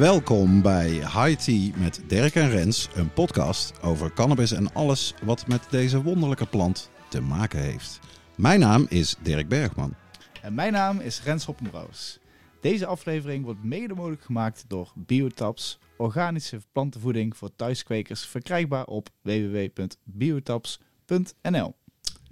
[0.00, 5.46] Welkom bij High Tea met Dirk en Rens, een podcast over cannabis en alles wat
[5.46, 8.00] met deze wonderlijke plant te maken heeft.
[8.36, 9.94] Mijn naam is Dirk Bergman.
[10.42, 12.18] En mijn naam is Rens Hoppenbrouwers.
[12.60, 21.74] Deze aflevering wordt mede mogelijk gemaakt door Biotaps, organische plantenvoeding voor thuiskwekers, verkrijgbaar op www.biotaps.nl.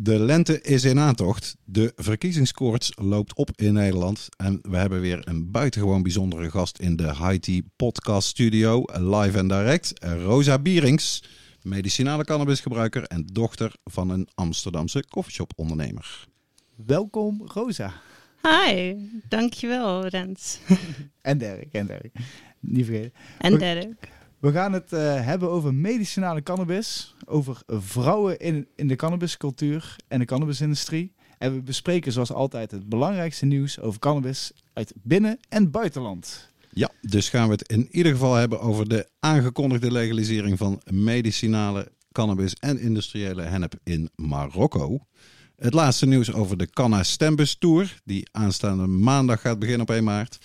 [0.01, 1.57] De lente is in aantocht.
[1.65, 4.29] De verkiezingskoorts loopt op in Nederland.
[4.37, 8.85] En we hebben weer een buitengewoon bijzondere gast in de High Tea Podcast Studio.
[8.93, 9.93] Live en direct.
[10.05, 11.23] Rosa Bierings,
[11.63, 16.27] medicinale cannabisgebruiker en dochter van een Amsterdamse koffieshop ondernemer.
[16.87, 17.93] Welkom Rosa.
[18.43, 18.95] Hi,
[19.29, 20.59] dankjewel Rens.
[21.23, 22.13] en Dirk, en Dirk.
[22.61, 23.13] Niet vergeten.
[23.39, 24.09] En Dirk.
[24.39, 30.19] We gaan het uh, hebben over medicinale cannabis, over vrouwen in, in de cannabiscultuur en
[30.19, 31.13] de cannabisindustrie.
[31.39, 36.51] En we bespreken zoals altijd het belangrijkste nieuws over cannabis uit binnen- en buitenland.
[36.71, 41.93] Ja, dus gaan we het in ieder geval hebben over de aangekondigde legalisering van medicinale
[42.13, 44.99] cannabis en industriële hennep in Marokko.
[45.57, 50.05] Het laatste nieuws over de Canna Stembus Tour, die aanstaande maandag gaat beginnen op 1
[50.05, 50.39] maart.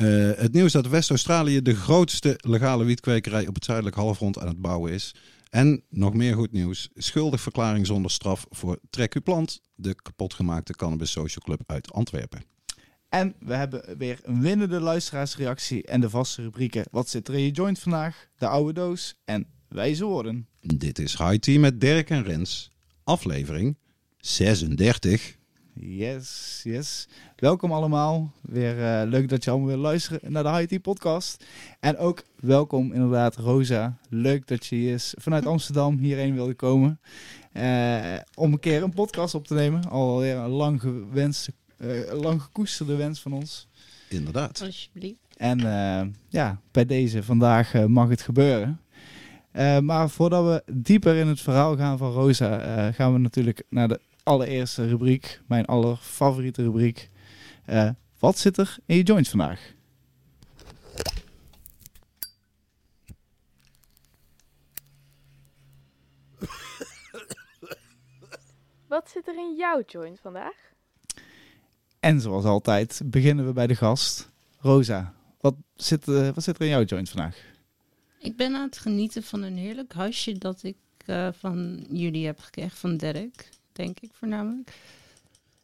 [0.00, 4.60] Uh, het nieuws dat West-Australië de grootste legale wietkwekerij op het zuidelijk halfrond aan het
[4.60, 5.14] bouwen is.
[5.50, 10.72] En nog meer goed nieuws: schuldig verklaring zonder straf voor Trek uw plant, de kapotgemaakte
[10.72, 12.42] cannabis social club uit Antwerpen.
[13.08, 17.42] En we hebben weer een winnende luisteraarsreactie en de vaste rubrieken Wat zit er in
[17.42, 18.28] je joint vandaag?
[18.36, 20.48] De oude doos en wijze woorden.
[20.60, 22.70] Dit is High Tea met Dirk en Rens,
[23.04, 23.76] aflevering
[24.18, 25.38] 36.
[25.74, 27.08] Yes, yes.
[27.36, 28.32] Welkom allemaal.
[28.42, 31.44] Weer uh, leuk dat je allemaal weer luisteren naar de IT podcast.
[31.80, 33.98] En ook welkom inderdaad Rosa.
[34.08, 37.00] Leuk dat je hier vanuit Amsterdam hierheen wilde komen.
[37.52, 39.84] Uh, om een keer een podcast op te nemen.
[39.84, 43.68] Alweer een lang gewenste, uh, lang gekoesterde wens van ons.
[44.08, 44.62] Inderdaad.
[44.62, 45.18] Alsjeblieft.
[45.36, 45.58] En
[46.28, 48.80] ja, bij deze vandaag mag het gebeuren.
[49.80, 54.00] maar voordat we dieper in het verhaal gaan van Rosa, gaan we natuurlijk naar de
[54.30, 57.10] allereerste rubriek, mijn allerfavoriete rubriek.
[57.68, 59.72] Uh, wat zit er in je joint vandaag?
[68.88, 70.56] Wat zit er in jouw joint vandaag?
[72.00, 74.30] En zoals altijd beginnen we bij de gast.
[74.58, 77.36] Rosa, wat zit, uh, wat zit er in jouw joint vandaag?
[78.18, 80.76] Ik ben aan het genieten van een heerlijk huisje dat ik
[81.06, 83.48] uh, van jullie heb gekregen, van Dirk
[83.80, 84.70] denk ik voornamelijk.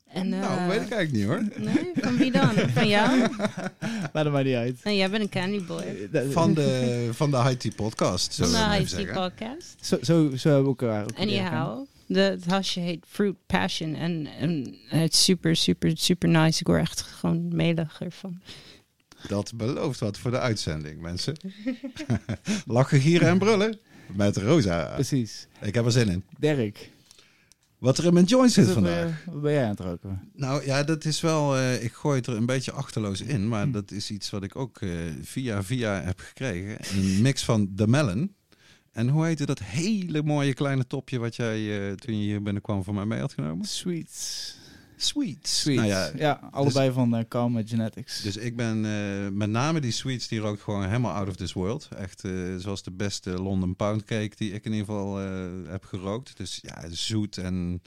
[0.07, 1.65] En, uh, nou, weet ik eigenlijk niet hoor.
[1.65, 2.55] Nee, van wie dan?
[2.55, 3.19] Van jou?
[4.13, 4.85] Laat er maar niet uit.
[4.85, 6.09] Nee, jij bent een candy boy.
[6.31, 8.35] Van de, van de IT podcast.
[8.35, 9.77] Van de IT podcast.
[9.81, 11.19] Zo, zo, zo hebben we elkaar ook.
[11.19, 13.95] Anyhow, de, het hasje heet Fruit Passion.
[13.95, 16.61] En, en het is super, super, super nice.
[16.61, 18.41] Ik word echt gewoon melig ervan.
[19.29, 21.37] Dat belooft wat voor de uitzending, mensen.
[22.67, 23.79] Lachen, gieren en brullen.
[24.15, 24.93] Met Rosa.
[24.95, 25.47] Precies.
[25.61, 26.25] Ik heb er zin in.
[26.39, 26.91] Dirk.
[27.79, 29.25] Wat er in mijn joint zit vandaag.
[29.25, 30.31] Wat ben jij aan het roken?
[30.33, 31.57] Nou ja, dat is wel.
[31.57, 33.49] Uh, ik gooi het er een beetje achterloos in.
[33.49, 33.71] Maar hm.
[33.71, 34.91] dat is iets wat ik ook uh,
[35.23, 36.77] via via heb gekregen.
[36.97, 38.35] Een mix van de melon.
[38.93, 42.85] En hoe heette dat hele mooie kleine topje wat jij uh, toen je hier binnenkwam
[42.85, 43.67] voor mij mee had genomen?
[43.67, 44.55] Sweets.
[44.97, 45.61] Sweets.
[45.61, 45.81] Sweets.
[45.81, 48.23] Nou ja, ja, allebei dus, van uh, Karma Genetics.
[48.23, 51.53] Dus ik ben uh, met name die sweets, die rookt gewoon helemaal out of this
[51.53, 51.89] world.
[51.97, 55.17] Echt uh, zoals de beste London Pound Cake die ik in ieder geval
[55.69, 56.37] heb gerookt.
[56.37, 57.83] Dus ja, zoet en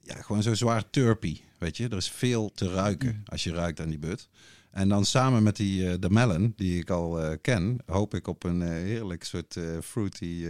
[0.00, 1.40] ja, gewoon zo zwaar turpy.
[1.58, 3.22] Weet je, er is veel te ruiken mm.
[3.24, 4.28] als je ruikt aan die but.
[4.70, 8.62] En dan samen met die de melon, die ik al ken, hoop ik op een
[8.62, 10.46] heerlijk soort fruity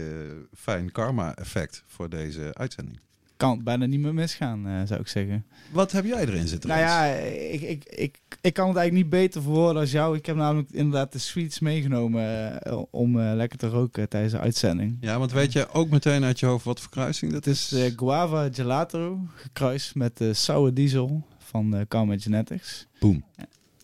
[0.53, 2.99] fijn karma effect voor deze uitzending
[3.37, 5.45] kan bijna niet meer misgaan, uh, zou ik zeggen.
[5.71, 6.69] Wat heb jij erin zitten?
[6.69, 10.17] Nou ja, ik, ik, ik, ik kan het eigenlijk niet beter verwoorden als jou.
[10.17, 14.39] Ik heb namelijk inderdaad de sweets meegenomen uh, om uh, lekker te roken tijdens de
[14.39, 14.97] uitzending.
[14.99, 17.69] Ja, want weet je ook meteen uit je hoofd wat voor kruising dat is?
[17.69, 22.87] Het is guava gelato, gekruist met de sour diesel van uh, Karma Genetics.
[22.99, 23.23] Boom.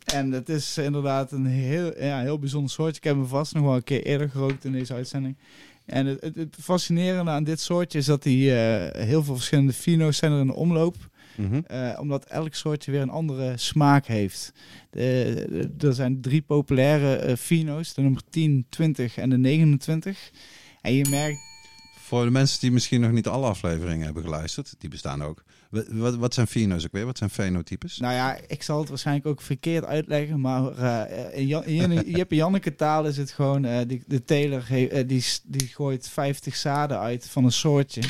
[0.06, 2.96] En het is inderdaad een heel, ja, heel bijzonder soort.
[2.96, 5.36] Ik heb hem vast nog wel een keer eerder gerookt in deze uitzending.
[5.92, 8.54] En het, het, fascinerende aan dit soortje is dat die uh,
[8.92, 10.96] heel veel verschillende fino's zijn er in de omloop.
[11.36, 14.54] Mm uh, omdat elk soortje weer een andere smaak heeft.
[14.90, 20.32] De, de, er zijn drie populaire uh, fino's, de nummer 10, 20 en de 29.
[20.82, 21.51] En je merkt
[22.12, 25.44] Voor de mensen die misschien nog niet alle afleveringen hebben geluisterd, die bestaan ook.
[25.90, 27.06] Wat, wat, zijn feno's ook weer?
[27.06, 27.98] Wat zijn fenotypes?
[27.98, 33.18] Nou ja, ik zal het waarschijnlijk ook verkeerd uitleggen, maar eh, in, Janneke taal is
[33.18, 37.52] het gewoon, eh, die, de teler eh, die, die gooit 50 zaden uit van een
[37.52, 38.02] soortje.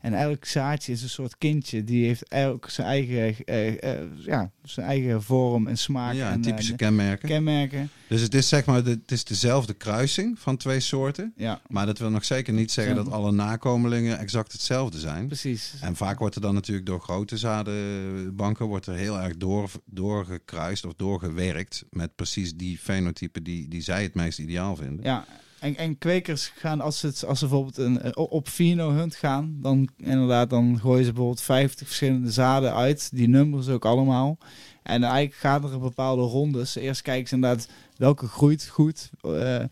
[0.00, 4.50] En elk zaadje is een soort kindje, die heeft elk zijn eigen, eh, eh, ja,
[4.62, 7.28] zijn eigen vorm en smaak ja, en typische eh, kenmerken.
[7.28, 7.90] kenmerken.
[8.08, 11.32] dus het is zeg maar, de, het is dezelfde kruising van twee soorten.
[11.36, 15.26] Ja, Maar dat wil nog zeker niet zeggen dat alle nakomelingen exact hetzelfde zijn.
[15.26, 15.74] precies.
[15.80, 20.84] En vaak wordt er dan natuurlijk door grote zadenbanken wordt er heel erg door, doorgekruist
[20.84, 25.04] of doorgewerkt met precies die fenotypen die, die zij het meest ideaal vinden.
[25.04, 25.24] Ja,
[25.60, 29.56] en, en kwekers gaan als, het, als ze bijvoorbeeld een, eh, op Vino hunt gaan,
[29.60, 33.10] dan inderdaad, dan gooien ze bijvoorbeeld 50 verschillende zaden uit.
[33.12, 34.38] Die nummers ook allemaal.
[34.82, 36.76] En eigenlijk gaan er bepaalde rondes.
[36.76, 39.10] Eerst kijken ze inderdaad welke groeit goed.
[39.22, 39.64] Eh,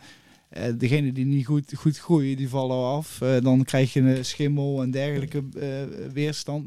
[0.76, 3.18] degene die niet goed, goed groeien, die vallen af.
[3.40, 6.66] Dan krijg je een schimmel en dergelijke eh, weerstand,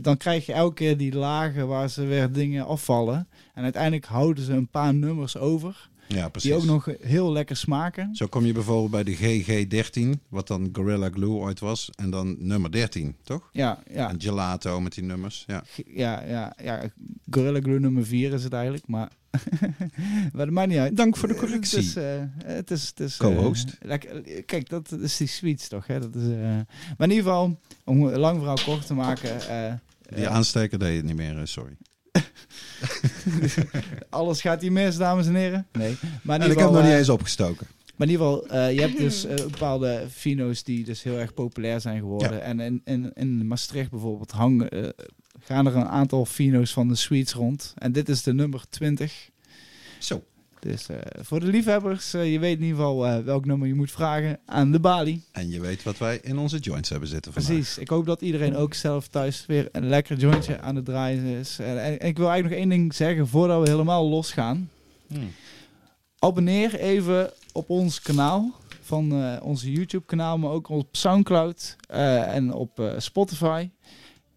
[0.00, 3.28] dan krijg je elke keer die lagen waar ze weer dingen afvallen.
[3.54, 5.88] En uiteindelijk houden ze een paar nummers over.
[6.08, 6.50] Ja, precies.
[6.50, 8.14] Die ook nog heel lekker smaken.
[8.14, 12.36] Zo kom je bijvoorbeeld bij de GG13, wat dan Gorilla Glue ooit was, en dan
[12.38, 13.48] nummer 13, toch?
[13.52, 15.44] Ja, ja, En gelato met die nummers.
[15.46, 15.64] Ja.
[15.86, 16.90] ja, ja, ja.
[17.30, 19.08] Gorilla Glue nummer 4 is het eigenlijk, maar,
[20.32, 20.96] maar dat maakt niet uit.
[20.96, 21.78] Dank voor de correctie.
[21.78, 23.78] Het is, eh, het is, het is eh, Co-host.
[24.46, 25.86] kijk, dat is die sweets toch?
[25.86, 26.00] Hè?
[26.00, 29.80] Dat is, eh, maar in ieder geval, om een lang verhaal kort te maken.
[30.14, 31.76] Die aansteker deed het niet meer, sorry.
[34.10, 35.66] alles gaat hier mis, dames en heren.
[35.72, 37.66] Nee, maar En ik ieder heb nog niet eh, eens opgestoken.
[37.96, 41.34] Maar in ieder geval, eh, je hebt dus eh, bepaalde fino's die dus heel erg
[41.34, 42.42] populair zijn geworden.
[42.42, 44.94] En in, in, in Maastricht bijvoorbeeld hangen,
[45.38, 47.74] gaan er een aantal fino's van de sweets rond.
[47.78, 49.30] En dit is de nummer 20.
[49.98, 50.22] Zo.
[50.60, 53.74] Dus eh, voor de liefhebbers, eh, je weet in ieder geval eh, welk nummer je
[53.74, 55.24] moet vragen aan de balie.
[55.32, 57.52] En je weet wat wij in onze joints hebben zitten vandaag.
[57.52, 57.78] Precies.
[57.78, 61.58] Ik hoop dat iedereen ook zelf thuis weer een lekker jointje aan het draaien is.
[61.58, 64.70] En, en ik wil eigenlijk nog één ding zeggen voordat we helemaal losgaan.
[65.06, 65.30] Hmm.
[66.18, 72.34] abonneer even op ons kanaal van eh, onze YouTube kanaal, maar ook op Soundcloud eh,
[72.34, 73.68] en op eh, Spotify.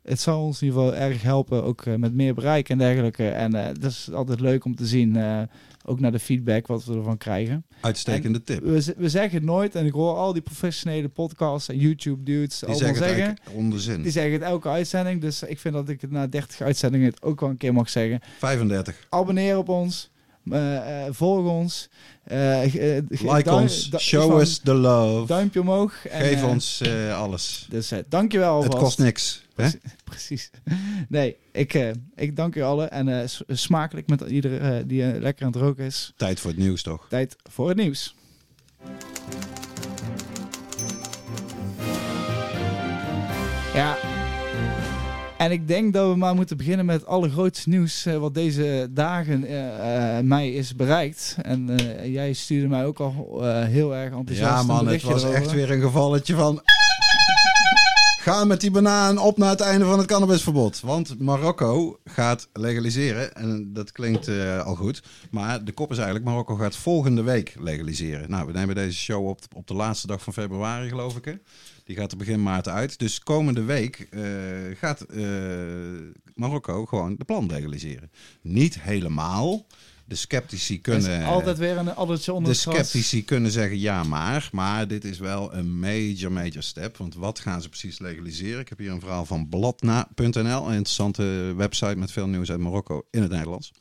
[0.01, 3.29] Het zal ons in ieder geval erg helpen, ook met meer bereik en dergelijke.
[3.29, 5.41] En eh, dat is altijd leuk om te zien, eh,
[5.85, 7.65] ook naar de feedback wat we ervan krijgen.
[7.81, 8.63] Uitstekende tip.
[8.63, 12.67] We, zeggen het nooit, en ik hoor al die professionele podcasts en YouTube dudes Die
[12.69, 13.25] allemaal zeggen het zeggen.
[13.25, 14.01] eigenlijk onderzin.
[14.01, 17.21] Die zeggen het elke uitzending, dus ik vind dat ik het na 30 uitzendingen het
[17.21, 19.07] ook wel een keer mag zeggen 35.
[19.09, 20.09] abonneer op ons.
[20.51, 21.89] Eh, eh, volg ons.
[22.23, 22.61] eh,
[23.09, 23.89] Like ons.
[23.97, 25.27] Show us the love.
[25.27, 26.05] Duimpje omhoog.
[26.05, 26.81] En, Geef ons
[27.13, 27.67] alles.
[27.69, 28.83] Dus dankjewel Het alvast.
[28.83, 29.41] kost niks.
[29.55, 29.69] Hè?
[30.03, 30.49] Precies.
[31.09, 32.91] Nee, ik, ik dank u allen.
[32.91, 36.13] En smakelijk met iedereen die lekker aan het roken is.
[36.15, 37.05] Tijd voor het nieuws toch?
[37.09, 38.15] Tijd voor het nieuws.
[43.73, 43.97] Ja.
[45.41, 48.87] En ik denk dat we maar moeten beginnen met het allergrootste nieuws eh, wat deze
[48.91, 51.35] dagen eh, eh, mij is bereikt.
[51.41, 51.69] En
[52.03, 55.41] jij stuurde mij ook al heel erg enthousiast Ja man, het was erover.
[55.41, 56.61] echt weer een gevalletje van...
[58.21, 60.79] Ga met die banaan op naar het einde van het cannabisverbod.
[60.79, 63.35] Want Marokko gaat legaliseren.
[63.35, 65.03] En dat klinkt eh, al goed.
[65.31, 68.29] Maar de kop is eigenlijk, Marokko gaat volgende week legaliseren.
[68.29, 71.25] Nou, we nemen deze show op, op de laatste dag van februari, geloof ik.
[71.25, 71.33] Hè?
[71.83, 72.99] Die gaat er begin maart uit.
[72.99, 74.21] Dus komende week eh,
[74.73, 75.23] gaat eh,
[76.35, 78.11] Marokko gewoon de plan legaliseren.
[78.41, 79.65] Niet helemaal.
[80.11, 81.25] De sceptici Er is kunnen...
[81.25, 85.79] altijd weer een onder De sceptici kunnen zeggen ja maar, maar dit is wel een
[85.79, 86.97] major, major step.
[86.97, 88.59] Want wat gaan ze precies legaliseren?
[88.59, 93.05] Ik heb hier een verhaal van bladna.nl, een interessante website met veel nieuws uit Marokko
[93.11, 93.71] in het Nederlands.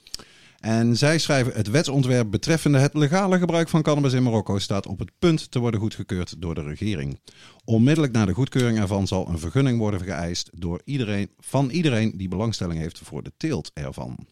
[0.61, 4.99] En zij schrijven: Het wetsontwerp betreffende het legale gebruik van cannabis in Marokko staat op
[4.99, 7.21] het punt te worden goedgekeurd door de regering.
[7.65, 12.29] Onmiddellijk na de goedkeuring ervan zal een vergunning worden geëist door iedereen, van iedereen die
[12.29, 14.27] belangstelling heeft voor de teelt ervan.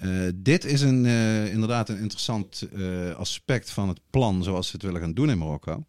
[0.00, 4.72] Eh, dit is een, eh, inderdaad een interessant eh, aspect van het plan zoals ze
[4.72, 5.86] het willen gaan doen in Marokko.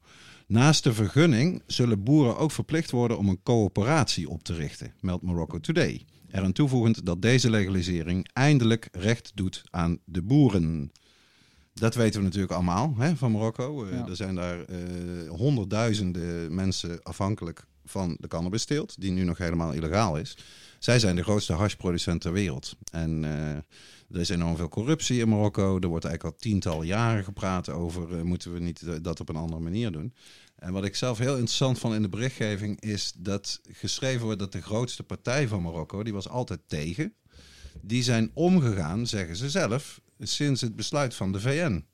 [0.47, 5.23] Naast de vergunning zullen boeren ook verplicht worden om een coöperatie op te richten, meldt
[5.23, 6.05] Morocco Today.
[6.31, 10.91] Eraan toevoegend dat deze legalisering eindelijk recht doet aan de boeren.
[11.73, 13.87] Dat weten we natuurlijk allemaal hè, van Marokko.
[13.87, 14.07] Ja.
[14.07, 14.65] Er zijn daar
[15.27, 20.37] honderdduizenden mensen afhankelijk van de cannabisteelt, die nu nog helemaal illegaal is.
[20.79, 22.75] Zij zijn de grootste hashproducent ter wereld.
[22.91, 23.25] En
[24.13, 25.79] er is enorm veel corruptie in Marokko.
[25.79, 28.17] Er wordt eigenlijk al tientallen jaren gepraat over...
[28.17, 30.13] eh, moeten we niet dat op een andere manier doen.
[30.55, 32.81] En wat ik zelf heel interessant vond in de berichtgeving...
[32.81, 36.03] is dat geschreven wordt dat de grootste partij van Marokko...
[36.03, 37.13] die was altijd tegen.
[37.81, 40.01] Die zijn omgegaan, zeggen ze zelf...
[40.19, 41.85] sinds het besluit van de VN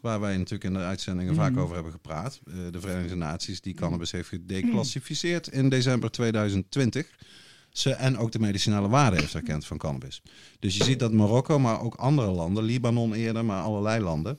[0.00, 1.60] waar wij natuurlijk in de uitzendingen vaak Mhm.
[1.60, 2.40] over hebben gepraat.
[2.46, 7.06] Eh, de Verenigde Naties die cannabis heeft gedeclassificeerd in december 2020.
[7.84, 10.22] En ook de medicinale waarde heeft erkend van cannabis.
[10.58, 14.38] Dus je ziet dat Marokko, maar ook andere landen, Libanon eerder, maar allerlei landen,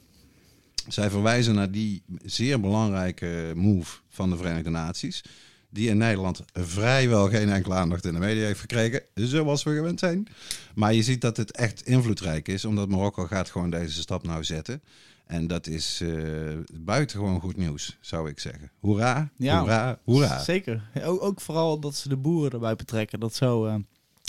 [0.87, 5.23] zij verwijzen naar die zeer belangrijke move van de Verenigde Naties.
[5.69, 9.01] Die in Nederland vrijwel geen enkele aandacht in de media heeft gekregen.
[9.13, 10.27] Zoals we gewend zijn.
[10.75, 12.65] Maar je ziet dat het echt invloedrijk is.
[12.65, 14.81] Omdat Marokko gaat gewoon deze stap nou zetten.
[15.29, 18.71] En dat is eh buitengewoon goed nieuws, zou ik zeggen.
[18.79, 19.59] Hoera, Ja.
[19.59, 20.39] hoera, hoera.
[20.43, 20.89] Zeker.
[21.03, 23.19] Ook, ook vooral dat ze de boeren erbij betrekken.
[23.19, 23.65] Dat zo.
[23.65, 23.75] eh,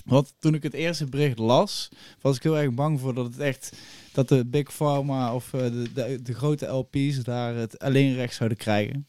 [0.05, 1.89] want toen ik het eerste bericht las,
[2.21, 3.77] was ik heel erg bang voor dat het echt
[4.13, 8.35] dat de Big Pharma of eh, de, de, de grote LP's daar het alleen recht
[8.35, 9.07] zouden krijgen.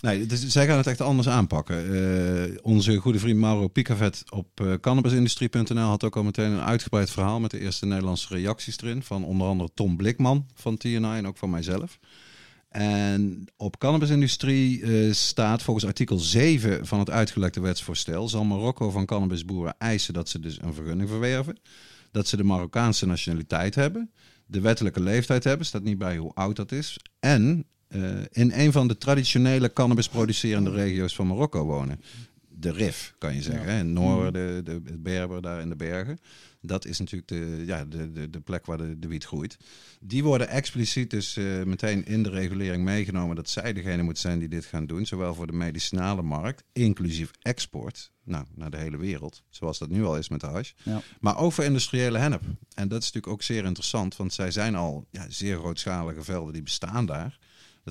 [0.00, 1.94] Nee, dus zij gaan het echt anders aanpakken.
[1.94, 7.10] Eh, onze goede vriend Mauro Picavet op eh, cannabisindustrie.nl had ook al meteen een uitgebreid
[7.10, 9.02] verhaal met de eerste Nederlandse reacties erin.
[9.02, 11.98] Van onder andere Tom Blikman van TNI en ook van mijzelf.
[12.68, 18.28] En op cannabisindustrie eh, staat volgens artikel 7 van het uitgelekte wetsvoorstel...
[18.28, 21.58] zal Marokko van cannabisboeren eisen dat ze dus een vergunning verwerven.
[22.10, 24.10] Dat ze de Marokkaanse nationaliteit hebben.
[24.46, 26.96] De wettelijke leeftijd hebben, staat niet bij hoe oud dat is.
[27.18, 27.64] En
[28.30, 32.00] in een van de traditionele cannabisproducerende regio's van Marokko wonen.
[32.48, 33.74] De Rif, kan je zeggen.
[33.74, 33.82] Ja.
[33.82, 36.18] Noorden, de, de, Berber daar in de bergen.
[36.62, 39.56] Dat is natuurlijk de, ja, de, de, de plek waar de, de wiet groeit.
[40.00, 44.38] Die worden expliciet dus eh, meteen in de regulering meegenomen dat zij degene moeten zijn
[44.38, 45.06] die dit gaan doen.
[45.06, 49.42] Zowel voor de medicinale markt, inclusief export, nou, naar de hele wereld.
[49.48, 50.72] Zoals dat nu al is met de hash.
[50.82, 51.02] Ja.
[51.20, 52.42] Maar ook voor industriële hennep.
[52.74, 56.52] En dat is natuurlijk ook zeer interessant, want zij zijn al ja, zeer grootschalige velden
[56.52, 57.38] die bestaan daar.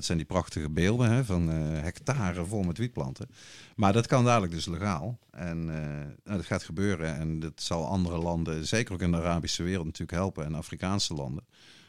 [0.00, 3.28] Dat zijn die prachtige beelden hè, van eh, hectare vol met wietplanten.
[3.76, 5.18] Maar dat kan dadelijk dus legaal.
[5.30, 7.16] En nou, dat gaat gebeuren.
[7.16, 10.44] En dat zal andere landen, zeker ook in de Arabische wereld, natuurlijk helpen.
[10.44, 11.44] En Afrikaanse landen.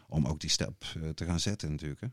[0.07, 2.01] Om ook die stap eh, te gaan zetten natuurlijk.
[2.01, 2.07] Hè.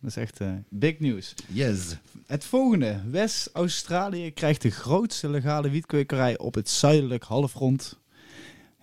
[0.00, 1.34] Dat is echt big nieuws.
[1.46, 1.96] Yes.
[2.26, 3.00] Het volgende.
[3.10, 7.98] West-Australië krijgt de grootste legale wietkwekerij op het zuidelijk halfrond.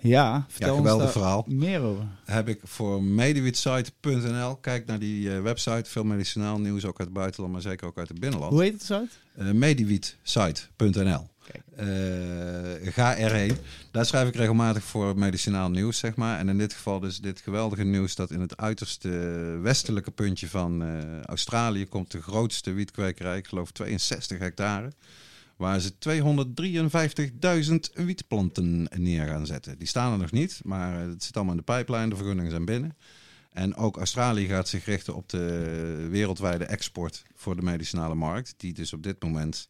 [0.02, 1.46] Ja, vertel Ja, geweldig verhaal.
[1.48, 2.04] meer over.
[2.26, 4.56] Heb ik voor mediwietsite.nl.
[4.56, 5.90] Kijk naar die eh, website.
[5.90, 8.52] Veel medicinaal nieuws, ook uit het buitenland, maar zeker ook uit het binnenland.
[8.52, 9.20] Hoe heet het zuid?
[9.40, 11.30] Uh, mediwietsite.nl.
[11.52, 11.64] Kijk.
[11.76, 13.58] Eh, ga erheen.
[13.92, 16.40] Daar schrijf ik regelmatig voor medicinaal nieuws, zeg maar.
[16.40, 19.10] En in dit geval dus dit geweldige nieuws dat in het uiterste
[19.62, 24.92] westelijke puntje van eh, Australië komt de grootste wietkwekerij, ik geloof 62 hectare,
[25.62, 25.94] waar ze
[27.96, 29.78] 253.000 wietplanten neer gaan zetten.
[29.78, 32.66] Die staan er nog niet, maar het zit allemaal in de pijplijn, de vergunningen zijn
[32.66, 32.98] binnen.
[33.52, 38.74] En ook Australië gaat zich richten op de wereldwijde export voor de medicinale markt, die
[38.74, 39.68] dus op dit moment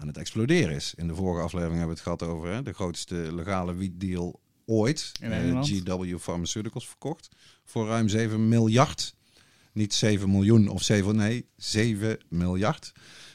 [0.00, 0.94] aan het exploderen is.
[0.96, 5.12] In de vorige aflevering hebben we het gehad over hè, de grootste legale wietdeal ooit.
[5.20, 5.62] Eh.
[5.62, 7.28] GW Pharmaceuticals verkocht
[7.64, 9.14] voor ruim 7 miljard.
[9.72, 12.92] Niet 7 miljoen of 7, nee, 7 miljard.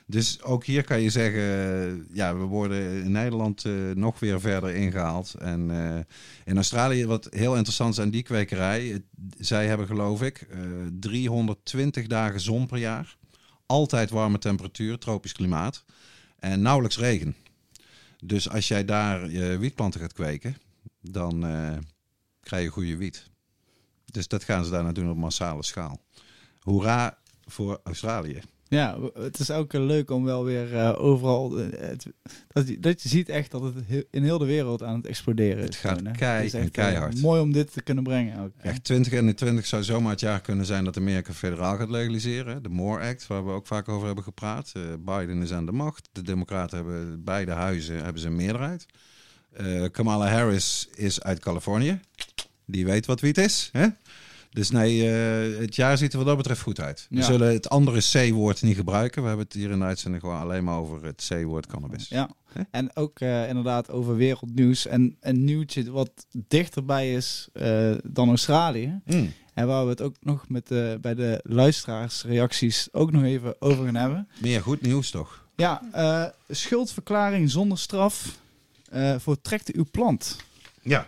[0.10, 4.40] Dus ook hier kan je zeggen, eh, ja, we worden in Nederland eh, nog weer
[4.40, 5.34] verder ingehaald.
[5.34, 6.00] En eh,
[6.46, 9.04] in Australië, wat heel interessant is aan die kwekerij,
[9.40, 10.60] zij hebben geloof ik eh,
[11.00, 13.18] 320 dagen zon per jaar.
[13.66, 15.86] Altijd warme temperatuur, tropisch klimaat.
[16.40, 17.36] En nauwelijks regen.
[18.24, 20.58] Dus als jij daar je wietplanten gaat kweken,
[21.02, 21.78] dan eh,
[22.40, 23.30] krijg je goede wiet.
[24.06, 26.02] Dus dat gaan ze daar nou doen op massale schaal.
[26.60, 28.42] Hoera voor Australië.
[28.70, 31.60] Ja, het is ook eh, leuk om wel weer eh, overal...
[31.60, 32.06] eh, het,
[32.48, 35.06] dat, je, dat je ziet echt dat het he- in heel de wereld aan het
[35.08, 35.80] exploderen Het is.
[35.80, 37.22] gaat gewoon, kei- Het keihard.
[37.22, 38.52] mooi om dit te kunnen brengen ook.
[38.58, 42.64] Echt 2021 zou zomaar het jaar kunnen zijn dat Amerika federaal gaat legaliseren.
[42.64, 44.72] De MORE Act, waar we ook vaak over hebben gepraat.
[45.00, 46.10] Biden is aan de macht.
[46.12, 48.86] De Democraten hebben beide huizen hebben ze een meerderheid.
[49.92, 52.00] Kamala Harris is uit Californië.
[52.66, 53.70] Die weet wat wiet is.
[53.72, 53.88] Hè?
[54.58, 57.08] Dus nee, eh, het jaar ziet er wat dat betreft goed uit.
[57.10, 57.24] We Ja.
[57.24, 59.22] zullen het andere C-woord niet gebruiken.
[59.22, 62.08] We hebben het hier in de uitzending gewoon alleen maar over het C-woord cannabis.
[62.08, 62.30] Ja,
[62.72, 64.86] en ook eh, inderdaad over wereldnieuws.
[64.88, 66.10] En een nieuwtje wat
[66.48, 69.00] dichterbij is eh, dan Australië.
[69.06, 69.34] Mm.
[69.54, 73.86] En waar we het ook nog met de, bij de luisteraarsreacties ook nog even over
[73.86, 74.28] gaan hebben.
[74.42, 75.46] Meer goed nieuws toch?
[75.56, 75.82] Ja,
[76.50, 78.40] schuldverklaring zonder straf
[79.18, 80.36] voor trekt uw plant.
[80.82, 81.08] Ja.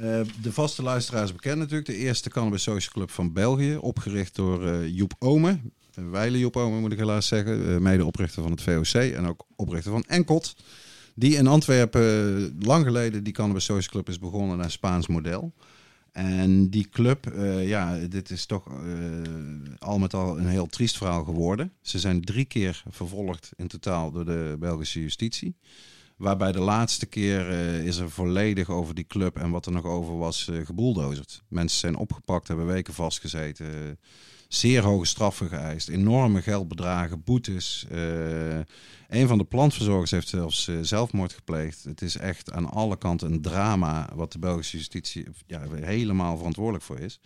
[0.00, 1.86] Eh, de vaste luisteraar is bekend natuurlijk.
[1.86, 3.76] De eerste Cannabis Social Club van België.
[3.76, 5.60] Opgericht door eh, Joep Ome.
[5.98, 7.68] Uh, Weile Joep Ome moet ik helaas zeggen.
[7.74, 9.02] eh, medeoprichter van het VOC.
[9.02, 10.56] En ook oprichter van Enkot.
[11.14, 15.52] Die in Antwerpen eh, lang geleden die Cannabis Social Club is begonnen naar Spaans model.
[16.12, 18.72] En die club, eh, ja, dit is toch eh,
[19.78, 21.72] al met al een heel triest verhaal geworden.
[21.82, 25.54] Ze zijn drie keer vervolgd in totaal door de Belgische justitie.
[26.18, 29.84] Waarbij de laatste keer eh, is er volledig over die club en wat er nog
[29.84, 31.42] over was uh, geboeldozerd.
[31.48, 33.98] Mensen zijn opgepakt, hebben weken vastgezeten.
[34.48, 37.86] zeer hoge straffen geëist, enorme geldbedragen, boetes.
[37.90, 38.58] Eh,
[39.08, 41.84] een van de plantverzorgers heeft zelfs eh, zelfmoord gepleegd.
[41.84, 46.84] Het is echt aan alle kanten een drama wat de Belgische justitie ja, helemaal verantwoordelijk
[46.84, 47.20] voor is.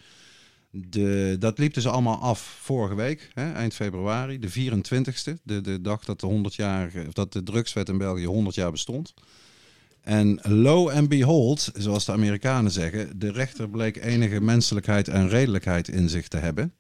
[0.75, 5.81] De, dat liep dus allemaal af vorige week, hè, eind februari, de 24ste, de, de
[5.81, 9.15] dag dat de, 100 jaar, of dat de drugswet in België 100 jaar bestond.
[10.01, 15.89] En lo and behold, zoals de Amerikanen zeggen, de rechter bleek enige menselijkheid en redelijkheid
[15.89, 16.73] in zich te hebben.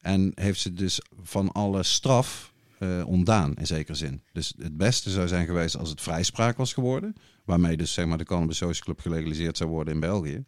[0.00, 4.22] En heeft ze dus van alle straf uh, ontdaan, in zekere zin.
[4.32, 7.14] Dus het beste zou zijn geweest als het vrijspraak was geworden.
[7.44, 10.44] Waarmee dus zeg maar, de Cannabis Social Club gelegaliseerd zou worden in België.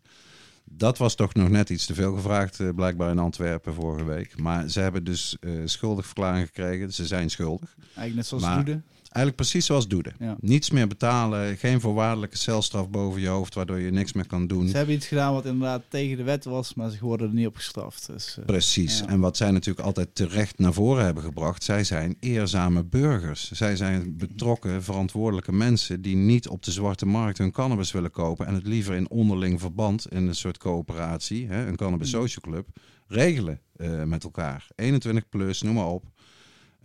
[0.71, 4.41] Dat was toch nog net iets te veel gevraagd, uh, blijkbaar in Antwerpen vorige week.
[4.41, 6.93] Maar ze hebben dus uh, schuldig verklaring gekregen.
[6.93, 7.75] Ze zijn schuldig.
[7.79, 10.12] Eigenlijk net zoals maar, Eigenlijk precies zoals Doede.
[10.19, 10.37] Ja.
[10.41, 14.69] Niets meer betalen, geen voorwaardelijke celstraf boven je hoofd, waardoor je niks meer kan doen.
[14.69, 17.47] Ze hebben iets gedaan wat inderdaad tegen de wet was, maar ze worden er niet
[17.47, 18.07] op gestraft.
[18.07, 18.99] Dus, uh, precies.
[18.99, 19.07] ja.
[19.07, 23.50] En wat zij natuurlijk altijd terecht naar voren hebben gebracht, zij zijn eerzame burgers.
[23.50, 28.47] Zij zijn betrokken, verantwoordelijke mensen die niet op de zwarte markt hun cannabis willen kopen
[28.47, 32.69] en het liever in onderling verband, in een soort coöperatie, hè, een cannabis social club,
[33.07, 34.67] regelen uh, met elkaar.
[34.75, 36.05] 21 plus, noem maar op.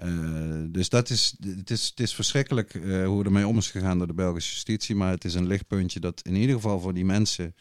[0.06, 3.98] Uh, dus dat is, het is, het is verschrikkelijk uh, hoe ermee om is gegaan
[3.98, 4.96] door de Belgische justitie.
[4.96, 7.56] Maar het is een lichtpuntje dat in ieder geval voor die mensen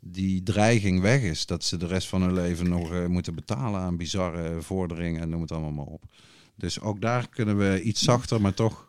[0.00, 1.46] die dreiging weg is.
[1.46, 5.28] Dat ze de rest van hun leven nog uh, moeten betalen aan bizarre vorderingen en
[5.28, 6.04] noem het allemaal maar op.
[6.56, 8.88] Dus ook daar kunnen we iets zachter, maar toch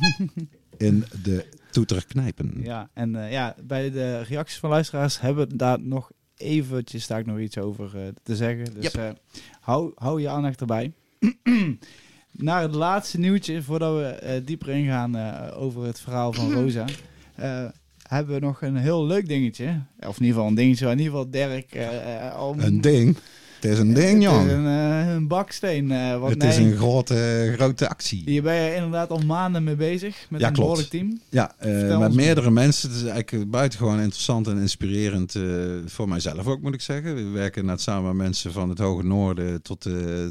[0.76, 2.60] in de toeter knijpen.
[2.62, 7.38] Ja, en ja, bij de reacties van luisteraars hebben we daar nog eventjes daar nog
[7.38, 8.74] iets over te zeggen.
[8.74, 9.20] Dus yep.
[9.60, 10.92] hou, hou je aandacht erbij.
[12.36, 16.84] naar het laatste nieuwtje, voordat we uh, dieper ingaan uh, over het verhaal van Rosa,
[17.40, 17.64] uh,
[18.02, 19.80] hebben we nog een heel leuk dingetje.
[19.98, 21.78] Of in ieder geval een dingetje, in ieder geval Dirk...
[22.40, 22.60] Om...
[22.60, 23.16] Een ding?
[23.60, 24.38] Het is een ding, Jan.
[24.38, 25.88] Het is een, een baksteen.
[26.20, 28.22] wat het nee, is een grote, grote actie.
[28.24, 30.68] Hier ben je inderdaad al maanden mee bezig met ja, een klopt.
[30.68, 31.20] behoorlijk team.
[31.28, 31.54] Ja,
[31.98, 32.88] met meerdere mensen.
[32.88, 35.34] Het is eigenlijk buitengewoon interessant en inspirerend
[35.86, 37.14] voor mijzelf ook, moet ik zeggen.
[37.14, 39.86] We werken net samen met mensen van het Hoge Noorden tot,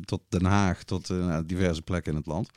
[0.06, 2.49] tot Den Haag, tot nou, diverse plekken in het land.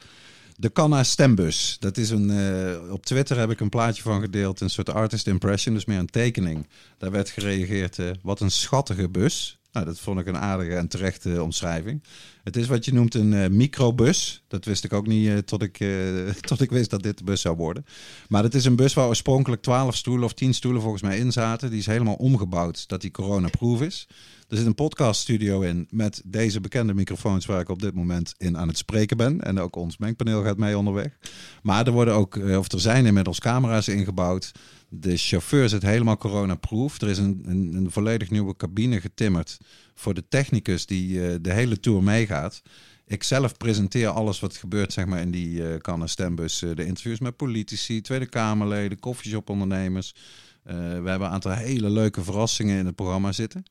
[0.60, 1.76] De Canna Stembus.
[1.80, 4.60] Dat is een, uh, op Twitter heb ik een plaatje van gedeeld.
[4.60, 6.66] Een soort artist impression, dus meer een tekening.
[6.98, 9.57] Daar werd gereageerd, uh, wat een schattige bus.
[9.78, 12.02] Nou, dat vond ik een aardige en terechte omschrijving.
[12.44, 14.42] Het is wat je noemt een uh, microbus.
[14.48, 15.84] Dat wist ik ook niet tot, ik,
[16.48, 17.84] tot ik wist dat dit de bus zou worden.
[18.28, 21.32] Maar het is een bus waar oorspronkelijk 12 stoelen of 10 stoelen volgens mij in
[21.32, 21.70] zaten.
[21.70, 24.08] Die is helemaal omgebouwd dat die corona-proof is.
[24.48, 28.58] Er zit een podcaststudio in met deze bekende microfoons waar ik op dit moment in
[28.58, 29.40] aan het spreken ben.
[29.40, 31.18] En ook ons mengpaneel gaat mee onderweg.
[31.62, 34.52] Maar er worden ook, of er zijn inmiddels camera's ingebouwd.
[34.90, 37.00] De chauffeur zit helemaal corona-proof.
[37.00, 39.58] Er is een, een, een, volledig nieuwe cabine getimmerd
[39.94, 42.62] voor de technicus die uh, de hele tour meegaat.
[43.06, 46.62] Ik zelf presenteer alles wat gebeurt zeg maar, in die uh, kannen stembus.
[46.62, 50.14] Uh, de interviews met politici, Tweede Kamerleden, koffieshopondernemers.
[50.62, 53.62] we hebben een aantal hele leuke verrassingen in het programma zitten.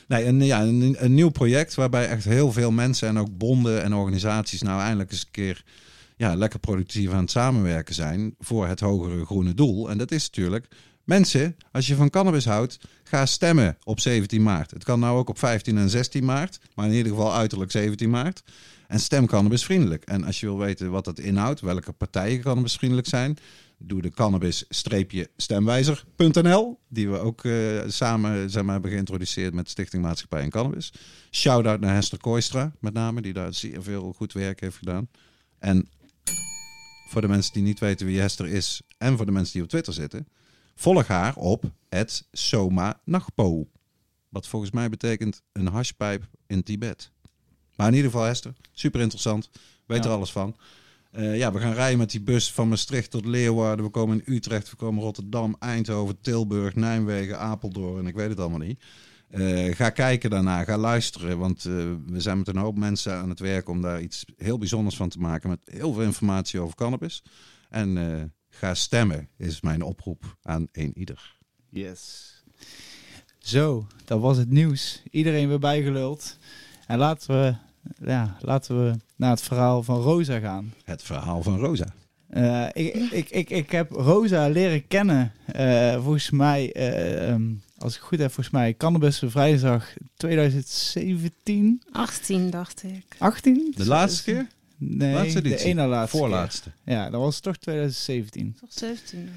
[0.07, 3.83] Nee, een, ja, een, een nieuw project waarbij echt heel veel mensen en ook bonden
[3.83, 5.63] en organisaties nou eindelijk eens een keer
[6.21, 9.89] ja, lekker productief aan het samenwerken zijn voor het hogere groene doel.
[9.89, 10.67] En dat is natuurlijk,
[11.03, 12.79] mensen, als je van cannabis houdt,
[13.11, 14.71] ga stemmen op 17 maart.
[14.71, 18.09] Het kan nou ook op 15 en 16 maart, maar in ieder geval uiterlijk 17
[18.09, 18.43] maart.
[18.87, 20.03] En stem cannabisvriendelijk.
[20.03, 23.37] En als je wil weten wat dat inhoudt, welke partijen cannabisvriendelijk zijn,
[23.77, 30.41] doe de cannabis-stemwijzer.nl, die we ook uh, samen zeg maar, hebben geïntroduceerd met Stichting Maatschappij
[30.41, 30.93] en Cannabis.
[31.31, 35.09] Shout-out naar Hester Kooistra, met name, die daar zeer veel goed werk heeft gedaan.
[35.59, 35.89] En
[37.09, 39.69] voor de mensen die niet weten wie Hester is en voor de mensen die op
[39.69, 40.27] Twitter zitten,
[40.81, 43.67] volg haar op het Soma Nagpo.
[44.29, 47.11] Wat volgens mij betekent een hashpijp in Tibet.
[47.75, 49.49] Maar in ieder geval Hester, super interessant,
[49.85, 50.09] weet Ja.
[50.09, 50.55] er alles van.
[51.11, 53.85] Eh, ja, we gaan rijden met die bus van Maastricht tot Leeuwarden.
[53.85, 58.39] We komen in Utrecht, we komen Rotterdam, Eindhoven, Tilburg, Nijmegen, Apeldoorn en ik weet het
[58.39, 58.83] allemaal niet.
[59.27, 61.73] Eh, ga kijken daarna, ga luisteren, want eh,
[62.05, 65.09] we zijn met een hoop mensen aan het werk om daar iets heel bijzonders van
[65.09, 67.23] te maken met heel veel informatie over cannabis.
[67.69, 67.97] En
[68.51, 71.37] ga stemmen is mijn oproep aan een ieder.
[71.69, 72.29] Yes.
[73.37, 75.01] Zo, dat was het nieuws.
[75.11, 76.37] Iedereen weer bijgeluld.
[76.87, 77.55] En laten we,
[78.05, 80.73] ja, laten we naar het verhaal van Rosa gaan.
[80.83, 81.93] Het verhaal van Rosa.
[82.31, 87.43] Eh, ik, ik, ik, ik heb Rosa leren kennen, eh, volgens mij, eh, ehm,
[87.77, 93.05] als ik goed heb, volgens mij Cannabis Vrijdag 2017, 18 dacht ik.
[93.17, 93.73] 18?
[93.75, 94.47] De laatste keer?
[94.83, 96.19] Nee, Laatste de ene laatste keer.
[96.27, 96.71] Voorlaatste.
[96.85, 98.55] Ja, dat was toch 2017.
[98.59, 99.29] Toch 17.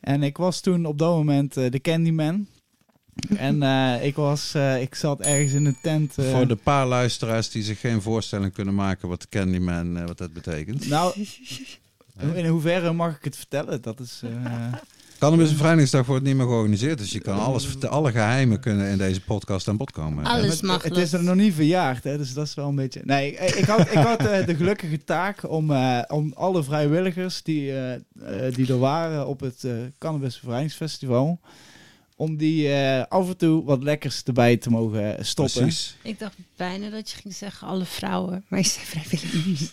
[0.00, 2.46] En ik was toen op dat moment eh, de Candyman.
[3.36, 6.18] en eh, ik, was, eh, ik zat ergens in een tent.
[6.18, 10.18] eh, Voor de paar luisteraars die zich geen voorstelling kunnen maken wat Candyman, eh, wat
[10.18, 10.88] dat betekent.
[10.88, 11.26] Nou,
[12.34, 13.82] in hoeverre mag ik het vertellen?
[13.82, 14.22] Dat is...
[15.16, 17.80] eh, Cannabis Bevrijdingsdag wordt niet meer georganiseerd, dus je kan alles.
[17.80, 20.24] Alle geheimen kunnen in deze podcast aan bod komen.
[20.24, 23.00] Alles mag het is er nog niet verjaard, hè, dus dat is wel een beetje...
[23.04, 27.42] Nee, ik ik had, ik had eh, de gelukkige taak om, eh, om alle vrijwilligers
[27.42, 31.40] die, eh, eh, die er waren op het eh Cannabis Bevrijdingsfestival...
[32.16, 35.62] om die eh, af en toe wat lekkers erbij te mogen stoppen.
[35.62, 35.96] Precies.
[36.02, 38.44] Ik dacht bijna dat je ging zeggen alle vrouwen.
[38.48, 39.72] Maar je zei vrijwilligers.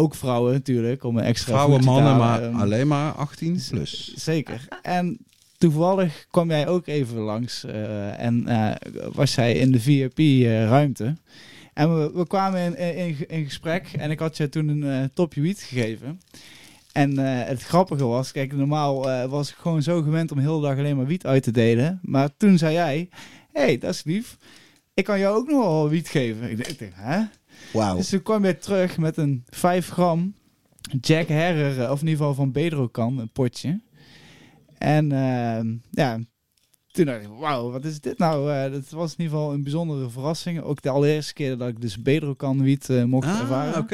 [0.00, 4.12] Ook vrouwen natuurlijk, om een extra Vrouwen, mannen, maar Ehm, alleen maar 18 plus.
[4.14, 4.68] Zeker.
[4.82, 5.18] En
[5.58, 8.74] toevallig kwam jij ook even langs eh, en eh,
[9.12, 11.16] was jij in de VIP-ruimte.
[11.74, 15.08] en we, we kwamen in, in, in gesprek en ik had je toen een eh,
[15.14, 16.20] topje wiet gegeven.
[16.92, 20.60] En eh, het grappige was, kijk, normaal eh, was ik gewoon zo gewend om heel
[20.60, 21.98] de dag alleen maar wiet uit te delen.
[22.02, 23.08] Maar toen zei jij,
[23.52, 24.36] hé, hey, dat is lief.
[24.94, 26.50] Ik kan jou ook nog wel wiet geven.
[26.50, 27.22] Ik dacht, hè?
[27.72, 27.96] Wauw.
[27.96, 30.34] Dus toen kwam je terug met een 5 gram
[31.00, 33.80] Jack Herrer, eh, of in ieder geval van Bedrocan, een potje.
[34.78, 36.18] En ehm, ja,
[36.92, 38.52] toen dacht ik, wauw, wat is dit nou?
[38.52, 40.60] Eh, dat was in ieder geval een bijzondere verrassing.
[40.62, 43.86] Ook de allereerste keer dat ik dus Bedrocan wiet eh, mocht Ah, ervaren.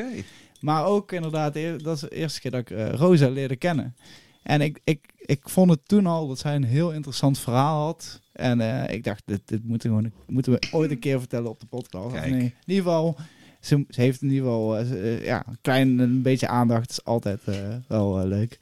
[0.60, 3.96] Maar ook inderdaad, eer- dat is de eerste keer dat ik Rosa leerde kennen.
[4.42, 8.20] En ik, ik, ik vond het toen al dat zij een heel interessant verhaal had.
[8.32, 11.60] En ik dacht, dit, dit moeten, we gewoon, moeten we ooit een keer vertellen op
[11.60, 12.14] de podcast.
[12.14, 13.16] Nee, in ieder geval,
[13.60, 16.90] ze, ze heeft in ieder geval eh, eh, ja, een klein een beetje aandacht.
[16.90, 18.58] is altijd eh, wel leuk.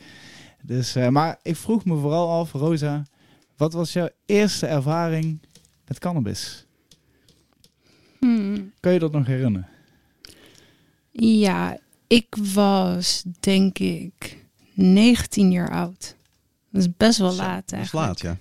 [0.67, 3.07] Dus, eh, maar ik vroeg me vooral af, Rosa,
[3.57, 5.39] wat was jouw eerste ervaring
[5.87, 6.67] met cannabis?
[8.19, 8.73] Hmm.
[8.81, 9.69] Kun je dat nog herinneren?
[11.11, 16.17] Ja, ik was denk ik 19 jaar oud.
[16.71, 18.07] Dat is best wel laat Dat is eigenlijk.
[18.07, 18.37] laat, ja.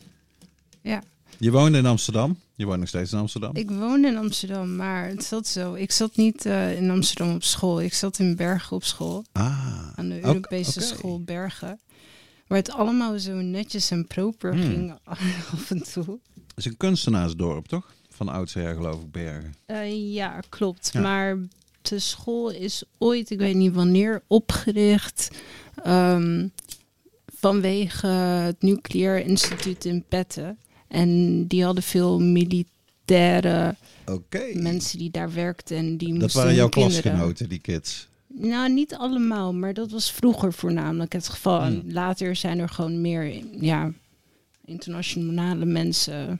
[0.81, 1.03] Ja.
[1.37, 2.39] Je woonde in Amsterdam.
[2.55, 3.55] Je woont nog steeds in Amsterdam.
[3.55, 5.73] Ik woonde in Amsterdam, maar het zat zo.
[5.73, 7.81] Ik zat niet eh, in Amsterdam op school.
[7.81, 9.25] Ik zat in Bergen op school.
[9.31, 9.87] Ah.
[9.95, 11.79] Aan de Europese school Bergen.
[12.47, 14.61] Waar het allemaal zo netjes en proper Hmm.
[14.63, 14.93] ging
[15.53, 16.19] af en toe.
[16.47, 17.93] Het is een kunstenaarsdorp, toch?
[18.09, 19.53] Van oudsher geloof ik, Bergen.
[19.65, 20.89] Eh, ja, klopt.
[20.93, 21.01] Ja.
[21.01, 21.37] Maar
[21.81, 25.29] de school is ooit, ik weet niet wanneer, opgericht.
[25.83, 26.47] ehm,
[27.35, 30.57] vanwege het Nucleair Instituut in Petten.
[30.93, 33.75] En die hadden veel militaire
[34.53, 35.77] mensen die daar werkten.
[35.77, 38.07] En die Dat waren jouw kinderen- klasgenoten, die kids.
[38.27, 41.61] Nou, niet allemaal, maar dat was vroeger voornamelijk het geval.
[41.61, 41.91] En Hmm.
[41.91, 43.91] later zijn er gewoon meer ja,
[44.65, 46.39] internationale mensen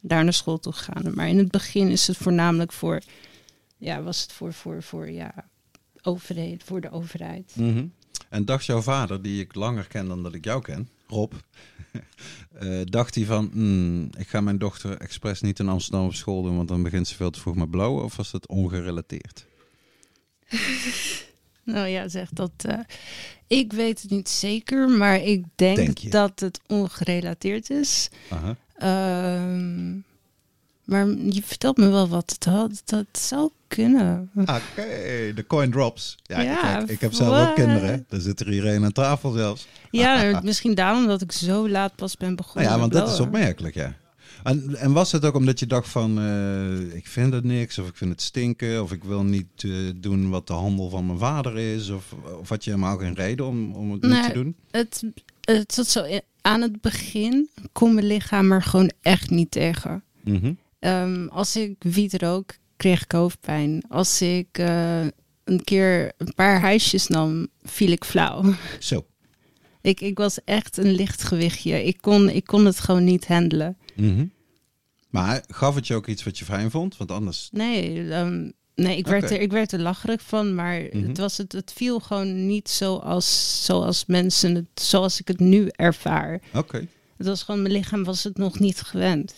[0.00, 1.14] daar naar school toe gegaan.
[1.14, 3.00] Maar in het begin is het voornamelijk voor,
[3.76, 5.34] ja, was het voor, voor, voor, ja,
[6.02, 7.52] overheid, voor de overheid.
[7.56, 7.86] Mhm.
[8.28, 11.32] En dacht jouw vader, die ik langer ken dan dat ik jou ken, Rob,
[12.52, 16.42] eh, dacht hij van, "Hmm, ik ga mijn dochter expres niet in Amsterdam op school
[16.42, 19.46] doen, want dan begint ze veel te vroeg met blauwen, of was dat ongerelateerd?
[21.64, 22.50] Nou ja, zeg dat.
[22.56, 22.78] eh,
[23.46, 28.08] ik weet het niet zeker, maar ik denk, dat het ongerelateerd is.
[28.30, 28.56] Aha.
[28.74, 29.96] Ehm,
[30.88, 32.82] maar je vertelt me wel wat het had.
[32.84, 34.30] Dat zou kunnen.
[34.34, 36.18] Oké, de coin drops.
[36.22, 37.48] Ja, Ja, kijk, ik heb zelf what?
[37.48, 38.06] ook kinderen.
[38.08, 39.66] Er zit er iedereen aan tafel zelfs.
[39.90, 42.70] Ja, misschien daarom dat ik zo laat pas ben Nou begonnen.
[42.70, 43.94] ja, want dat is opmerkelijk, ja.
[44.42, 47.88] En, en was het ook omdat je dacht van, eh, ik vind het niks, of
[47.88, 51.18] ik vind het stinken, of ik wil niet eh, doen wat de handel van mijn
[51.18, 54.56] vader is, of, of had je helemaal geen reden om, om het niet te doen?
[54.70, 55.02] Het,
[55.40, 56.04] het zat zo
[56.40, 60.02] aan het begin kon mijn lichaam er gewoon echt niet tegen.
[60.24, 60.52] Mhm.
[60.78, 63.82] Ehm, als ik wiet rook, kreeg ik hoofdpijn.
[63.88, 65.00] Als ik eh,
[65.44, 68.54] een keer een paar huisjes nam, viel ik flauw.
[68.78, 69.06] Zo.
[69.80, 71.84] Ik, ik was echt een licht gewichtje.
[71.84, 73.76] Ik kon, ik kon het gewoon niet handelen.
[73.96, 74.26] Mhm.
[75.08, 76.96] Maar gaf het je ook iets wat je fijn vond?
[76.96, 77.48] Want anders...
[77.52, 81.08] Nee, ehm, nee ik, werd er, ik werd er lacherig van, maar Mhm.
[81.08, 85.68] het, was het, het viel gewoon niet zoals, zoals mensen het, zoals ik het nu
[85.70, 86.40] ervaar.
[86.54, 86.86] Oké.
[87.16, 89.34] Het was gewoon, mijn lichaam was het nog niet gewend.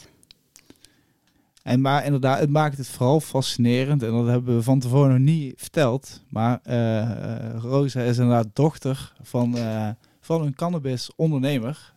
[1.70, 4.02] En maar inderdaad, het maakt het vooral fascinerend.
[4.02, 6.22] En dat hebben we van tevoren nog niet verteld.
[6.28, 9.88] Maar eh, Rosa is inderdaad dochter van, eh,
[10.20, 11.94] van een cannabis-ondernemer.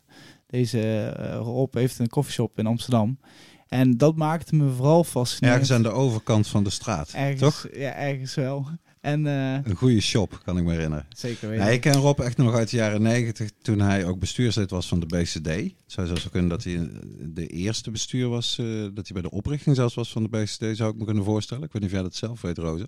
[0.47, 3.19] Deze eh, Rob heeft een koffieshop in Amsterdam.
[3.67, 5.61] En dat maakte me vooral fascinerend.
[5.61, 7.67] Ergens aan de overkant van de straat, Ergens, toch?
[7.73, 8.67] Ja, ergens wel.
[9.03, 11.05] En eh, Een goede shop, kan ik me herinneren.
[11.09, 11.65] zeker weten.
[11.65, 14.87] Nee, ik ken Rob echt nog uit de jaren negentig, toen hij ook bestuurslid was
[14.87, 15.45] van de BCD.
[15.45, 16.89] Het zou zelfs kunnen dat hij
[17.19, 20.77] de eerste bestuur was, eh, dat hij bij de oprichting zelfs was van de BCD,
[20.77, 21.63] zou ik me kunnen voorstellen.
[21.63, 22.85] Ik weet niet of jij dat zelf weet, Rosa.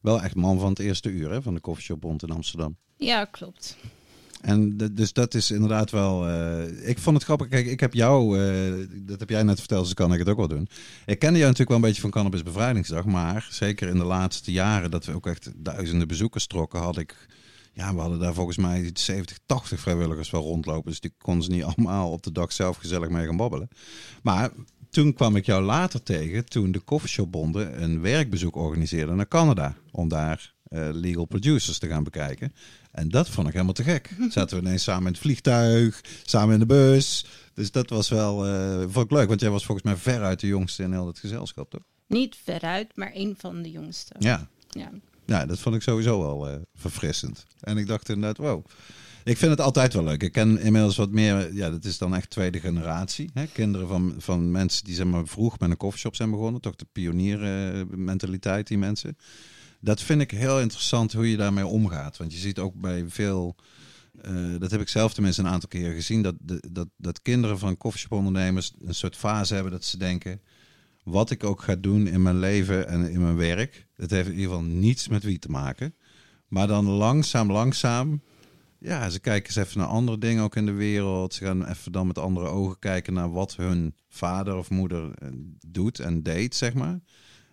[0.00, 2.76] Wel echt man van het eerste uur, hè, van de Coffeeshopbond in Amsterdam.
[2.96, 3.76] Ja, klopt.
[4.46, 6.28] En dus dat is inderdaad wel.
[6.28, 7.48] eh, ik vond het grappig.
[7.48, 10.36] Kijk, ik heb jou, eh, dat heb jij net verteld, dus kan ik het ook
[10.36, 10.68] wel doen.
[11.06, 14.52] Ik kende jou natuurlijk wel een beetje van Cannabis Bevrijdingsdag, maar zeker in de laatste
[14.52, 17.26] jaren dat we ook echt duizenden bezoekers trokken, had ik.
[17.72, 20.90] Ja, we hadden daar volgens mij 70, 80 vrijwilligers wel rondlopen.
[20.90, 23.68] Dus die konden ze niet allemaal op de dag zelf gezellig mee gaan babbelen.
[24.22, 24.50] Maar
[24.90, 29.76] toen kwam ik jou later tegen, toen de Coffeeshopbonden een werkbezoek organiseerden naar Canada.
[29.90, 32.54] Om daar eh, legal producers te gaan bekijken.
[32.90, 34.10] En dat vond ik helemaal te gek.
[34.28, 37.26] Zaten we ineens samen in het vliegtuig, samen in de bus.
[37.54, 40.46] Dus dat was wel eh, vond ik leuk, want jij was volgens mij veruit de
[40.46, 41.82] jongste in heel het gezelschap, toch?
[42.06, 44.14] Niet veruit, maar een van de jongste.
[44.18, 44.48] Ja.
[44.68, 44.90] Ja.
[45.26, 47.46] Ja, dat vond ik sowieso wel eh, verfrissend.
[47.60, 48.64] En ik dacht inderdaad, wow.
[49.24, 50.22] Ik vind het altijd wel leuk.
[50.22, 53.30] Ik ken inmiddels wat meer, ja, dat is dan echt tweede generatie.
[53.34, 53.46] Hè?
[53.46, 56.60] Kinderen van, van mensen die zeg maar vroeg met een koffieshop zijn begonnen.
[56.60, 59.16] Toch de pioniermentaliteit, die mensen.
[59.80, 62.16] Dat vind ik heel interessant hoe je daarmee omgaat.
[62.16, 63.56] Want je ziet ook bij veel,
[64.20, 66.34] eh, dat heb ik zelf tenminste een aantal keer gezien, dat,
[66.70, 70.40] dat, dat kinderen van koffieshopondernemers een soort fase hebben dat ze denken,
[71.04, 74.34] wat ik ook ga doen in mijn leven en in mijn werk, dat heeft in
[74.34, 75.94] ieder geval niets met wie te maken.
[76.48, 78.20] Maar dan langzaam, langzaam,
[78.78, 81.34] ja, ze kijken eens even naar andere dingen ook in de wereld.
[81.34, 85.28] Ze gaan even dan met andere ogen kijken naar wat hun vader of moeder eh,
[85.66, 87.00] doet en deed, zeg maar.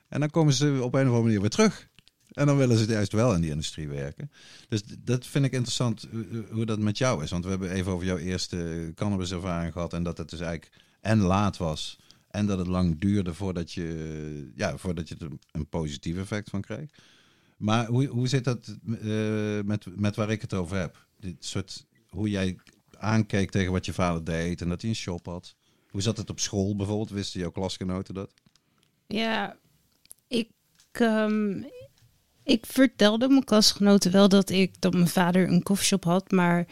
[0.08, 1.90] En dan komen ze op een of andere manier weer terug.
[2.34, 4.32] En dan willen ze juist wel in die industrie werken.
[4.70, 7.30] Dus dat vind ik interessant hoe- hoe dat met jou is.
[7.32, 9.94] Want we hebben even over jouw eerste cannabiservaring gehad.
[9.94, 12.00] En dat het dus eigenlijk en laat was.
[12.28, 16.62] En dat het lang duurde voordat je, ja, voordat je er een positief effect van
[16.62, 16.90] kreeg.
[17.58, 21.06] Maar hoe, hoe zit dat eh, met, met waar ik het over heb?
[21.20, 22.58] Dit soort, hoe jij
[22.98, 25.56] aankeek tegen wat je vader deed en dat hij een shop had.
[25.90, 27.10] Hoe zat het op school bijvoorbeeld?
[27.10, 28.34] Wisten jouw klasgenoten dat?
[29.08, 29.58] Ja,
[30.28, 30.50] ik,
[30.92, 31.64] ehm,
[32.44, 36.66] ik vertelde mijn klasgenoten wel dat ik dat mijn vader een koffieshop had, maar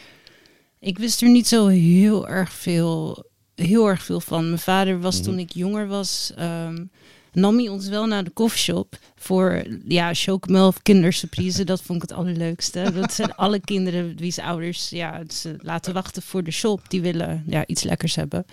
[0.80, 4.46] ik wist er niet zo heel erg veel, heel erg veel van.
[4.46, 5.24] Mijn vader was Mhm.
[5.24, 6.86] toen ik jonger was, ehm,
[7.34, 11.64] nam hij ons wel naar de koffieshop voor ja, chocomel of kindersurprise.
[11.64, 12.92] dat vond ik het allerleukste.
[13.02, 17.44] Dat zijn alle kinderen wie's ouders ja, ze laten wachten voor de shop, die willen
[17.48, 18.46] ja, iets lekkers hebben.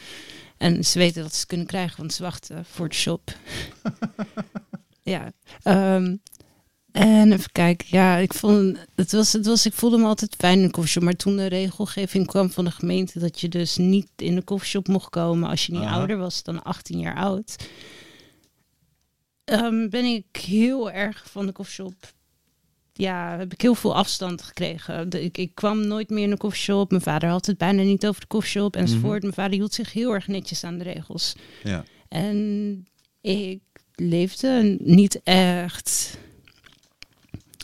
[0.56, 3.30] En ze weten dat ze het kunnen krijgen, want ze wachten voor de shop.
[5.02, 5.32] ja.
[5.62, 6.16] ehm,
[6.98, 7.86] en even kijken.
[7.90, 11.02] Ja, ik vond het was, het was, ik voelde me altijd fijn in een koffieshop.
[11.02, 14.88] Maar toen de regelgeving kwam van de gemeente dat je dus niet in de koffieshop
[14.88, 15.94] mocht komen als je niet Aha.
[15.98, 17.56] ouder was dan 18 jaar oud.
[19.44, 21.94] ehm, ben ik heel erg van de koffieshop.
[22.92, 25.08] Ja, heb ik heel veel afstand gekregen.
[25.10, 26.90] De- ik, ik kwam nooit meer in een koffieshop.
[26.90, 29.22] Mijn vader had het bijna niet over de koffieshop enzovoort.
[29.22, 31.34] Mijn vader hield zich heel erg netjes aan de regels.
[31.64, 31.84] Ja.
[32.08, 32.86] En
[33.20, 33.60] ik
[33.94, 36.18] leefde niet echt.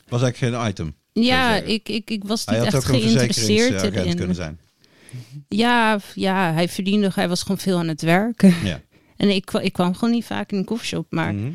[0.08, 0.94] Was eigenlijk geen item.
[1.12, 1.72] Ja, zeggen.
[1.72, 4.58] ik, ik, ik was niet echt geïnteresseerd verzekeringsagent kunnen zijn.
[5.48, 8.54] Ja, ja, hij verdiende, hij was gewoon veel aan het werken.
[8.64, 8.80] Ja.
[9.16, 11.06] En ik, ik kwam gewoon niet vaak in een koffieshop.
[11.10, 11.50] Maar Mhm.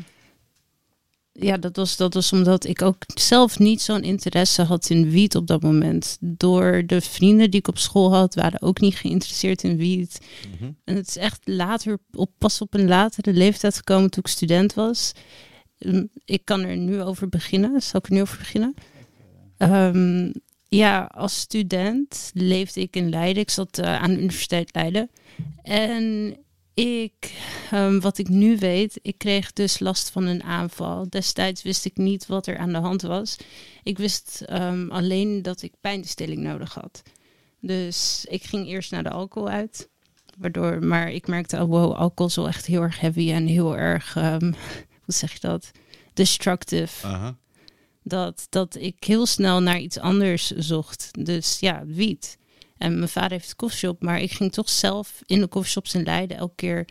[1.32, 5.36] ja, dat was, dat was omdat ik ook zelf niet zo'n interesse had in wiet
[5.36, 6.16] op dat moment.
[6.20, 10.18] Door de vrienden die ik op school had, waren ook niet geïnteresseerd in wiet.
[10.58, 10.70] Mhm.
[10.84, 14.74] En het is echt later, op, pas op een latere leeftijd gekomen toen ik student
[14.74, 15.12] was.
[15.80, 17.82] Ehm, Ik kan er nu over beginnen.
[17.82, 18.74] Zal ik er nu over beginnen?
[19.56, 20.32] Ehm,
[20.68, 23.42] ja, als student leefde ik in Leiden.
[23.42, 25.10] Ik zat eh, aan de Universiteit Leiden.
[25.62, 26.36] En
[26.74, 27.34] ik,
[27.70, 31.06] ehm, wat ik nu weet, ik kreeg dus last van een aanval.
[31.08, 33.36] Destijds wist ik niet wat er aan de hand was.
[33.82, 34.44] Ik wist
[34.88, 37.02] alleen dat ik pijnstilling nodig had.
[37.60, 39.88] Dus ik ging eerst naar de alcohol uit.
[40.38, 43.76] Waardoor, maar ik merkte, oh wow, alcohol is wel echt heel erg heavy en heel
[43.76, 44.16] erg,
[45.10, 45.70] hoe zeg je dat,
[46.14, 47.06] destructive.
[48.02, 51.08] Dat, dat ik heel snel naar iets anders zocht.
[51.24, 52.38] Dus ja, wiet.
[52.78, 56.02] En mijn vader heeft een koffieshop, maar ik ging toch zelf in de koffieshops in
[56.02, 56.88] Leiden elke keer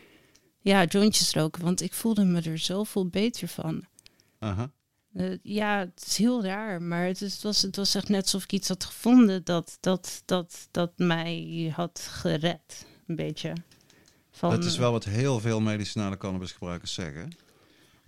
[0.60, 1.63] ja, jointjes roken.
[1.63, 3.86] Want ik voelde me er zoveel beter van.
[5.13, 8.23] Eh, ja, het is heel raar, maar het, is, het, was, het was echt net
[8.23, 12.86] alsof ik iets had gevonden dat, dat, dat, dat mij had gered.
[13.08, 13.53] Een beetje.
[14.32, 17.29] Van, Dat is wel wat heel veel medicinale cannabisgebruikers zeggen.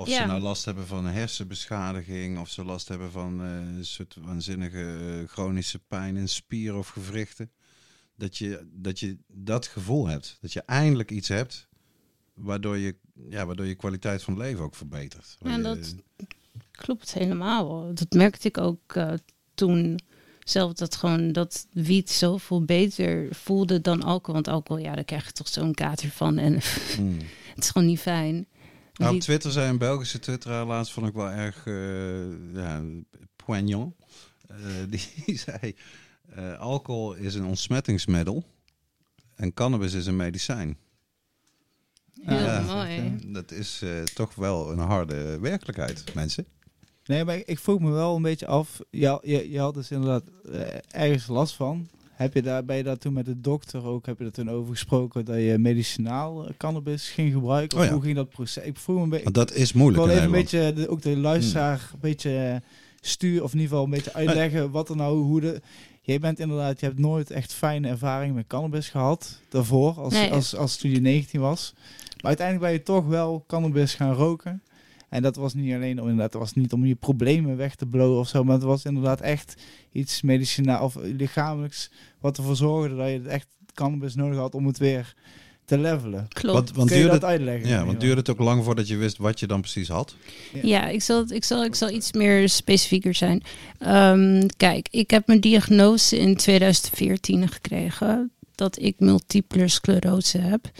[0.01, 0.25] Of ze Ja.
[0.25, 4.97] nou last hebben van een hersenbeschadiging, of ze last hebben van eh, een soort waanzinnige
[5.21, 7.51] eh, chronische pijn in spieren of gewrichten.
[8.15, 10.37] Dat je, dat je dat gevoel hebt.
[10.41, 11.67] Dat je eindelijk iets hebt
[12.33, 12.95] waardoor je,
[13.29, 15.37] ja, waardoor je kwaliteit van leven ook verbetert.
[15.39, 15.95] Ja, je- dat-
[16.71, 17.93] Klopt helemaal.
[17.93, 19.13] Dat merkte ik ook eh,
[19.53, 19.99] toen
[20.43, 24.33] zelf dat gewoon dat wiet zoveel beter voelde dan alcohol.
[24.33, 26.59] Want alcohol, ja, daar krijg je toch zo'n kater van en
[26.95, 27.17] Hmm.
[27.55, 28.47] het is gewoon niet fijn.
[28.93, 32.81] Nou, op Twitter zei een Belgische twitteraar laatst, vond ik wel erg eh, ja,
[33.35, 33.95] poignant.
[34.47, 34.57] Eh,
[34.89, 35.75] die zei,
[36.35, 38.43] eh, alcohol is een ontsmettingsmiddel
[39.35, 40.77] en cannabis is een medicijn.
[42.21, 42.61] Heel Ja.
[42.61, 43.19] mooi.
[43.33, 46.45] Dat is eh, toch wel een harde werkelijkheid, mensen.
[47.05, 48.79] Nee, maar ik vroeg me wel een beetje af.
[48.89, 50.23] Je, je, je had dus inderdaad
[50.91, 51.89] ergens last van.
[52.21, 54.49] Heb je daar, ben je daar toen met de dokter ook, heb je er toen
[54.49, 57.77] over gesproken dat je medicinaal eh, cannabis ging gebruiken?
[57.77, 57.95] Of Oh ja.
[57.95, 58.63] hoe ging dat proces?
[58.63, 59.31] Ik vroeg me een beetje.
[59.31, 62.37] Dat is Ik moeilijk wil in even een beetje de, ook de luisteraar een beetje
[62.37, 62.55] eh,
[63.01, 65.61] stuur of in ieder geval een beetje uitleggen wat er nou hoe de.
[66.01, 70.31] Jij bent inderdaad, je hebt nooit echt fijne ervaring met cannabis gehad daarvoor, als, Nee.
[70.31, 71.73] als, als toen je 19 was.
[71.75, 74.63] Maar uiteindelijk ben je toch wel cannabis gaan roken.
[75.11, 77.85] En dat was niet alleen om inderdaad, het was niet om je problemen weg te
[77.85, 82.95] blowen of zo, maar het was inderdaad echt iets medicinaal of lichamelijks wat ervoor zorgde
[82.95, 85.13] dat je het echt cannabis nodig had om het weer
[85.65, 86.27] te levelen.
[86.27, 86.55] Klopt.
[86.57, 87.69] Want, want Kun je duurde dat het, uitleggen?
[87.69, 90.15] ja, want duurde het ook lang voordat je wist wat je dan precies had?
[90.61, 93.43] Ja, ik zal, het- ik, zal, ik zal iets meer specifieker zijn.
[93.79, 100.71] Ehm, kijk, ik heb mijn diagnose in 2014 gekregen dat ik multiple sclerose heb.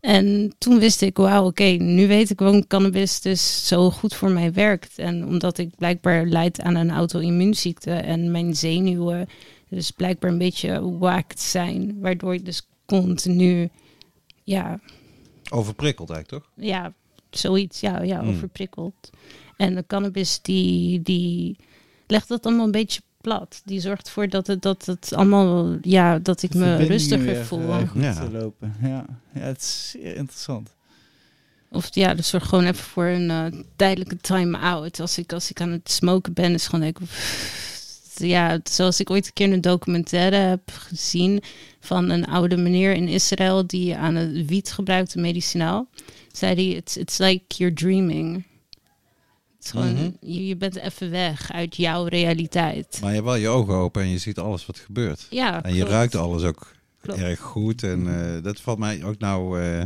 [0.00, 4.30] En toen wist ik, wauw, oké, nu weet ik waarom cannabis dus zo goed voor
[4.30, 4.98] mij werkt.
[4.98, 9.28] En omdat ik blijkbaar leid aan een auto-immuunziekte en mijn zenuwen
[9.68, 12.00] dus blijkbaar een beetje waakt zijn.
[12.00, 13.68] Waardoor ik dus continu,
[14.44, 14.80] ja,
[15.50, 16.64] Overprikkeld eigenlijk, toch?
[16.66, 16.92] ja,
[17.30, 18.28] zoiets, ja, ja Hmm.
[18.28, 19.10] overprikkeld.
[19.56, 21.56] En de cannabis die, die
[22.06, 23.62] legt dat allemaal een beetje plat.
[23.64, 27.68] Die zorgt ervoor dat het, dat het allemaal, ja, dat ik me rustiger weer, voel.
[27.72, 28.14] eh, goed Ja.
[28.14, 28.74] te lopen.
[28.82, 29.04] Ja.
[29.34, 30.74] ja, het is zeer interessant.
[31.72, 35.00] Of ja, dat zorgt gewoon even voor een eh, tijdelijke time-out.
[35.00, 37.08] Als ik, als ik aan het smoken ben, is gewoon denk ik...
[38.14, 41.42] Ja, zoals ik ooit een keer een documentaire heb gezien
[41.80, 45.88] van een oude meneer in Israël die aan het wiet gebruikte medicinaal.
[46.32, 48.44] Zei hij, it's, it's like you're dreaming.
[49.62, 50.10] Is gewoon, Mhm.
[50.20, 52.98] je, je bent even weg uit jouw realiteit.
[53.00, 55.26] Maar je hebt wel je ogen open en je ziet alles wat gebeurt.
[55.30, 57.20] Ja, En je ruikt alles ook Klopt.
[57.20, 57.82] erg goed.
[57.82, 59.60] En eh, dat valt mij ook nou...
[59.62, 59.82] eh,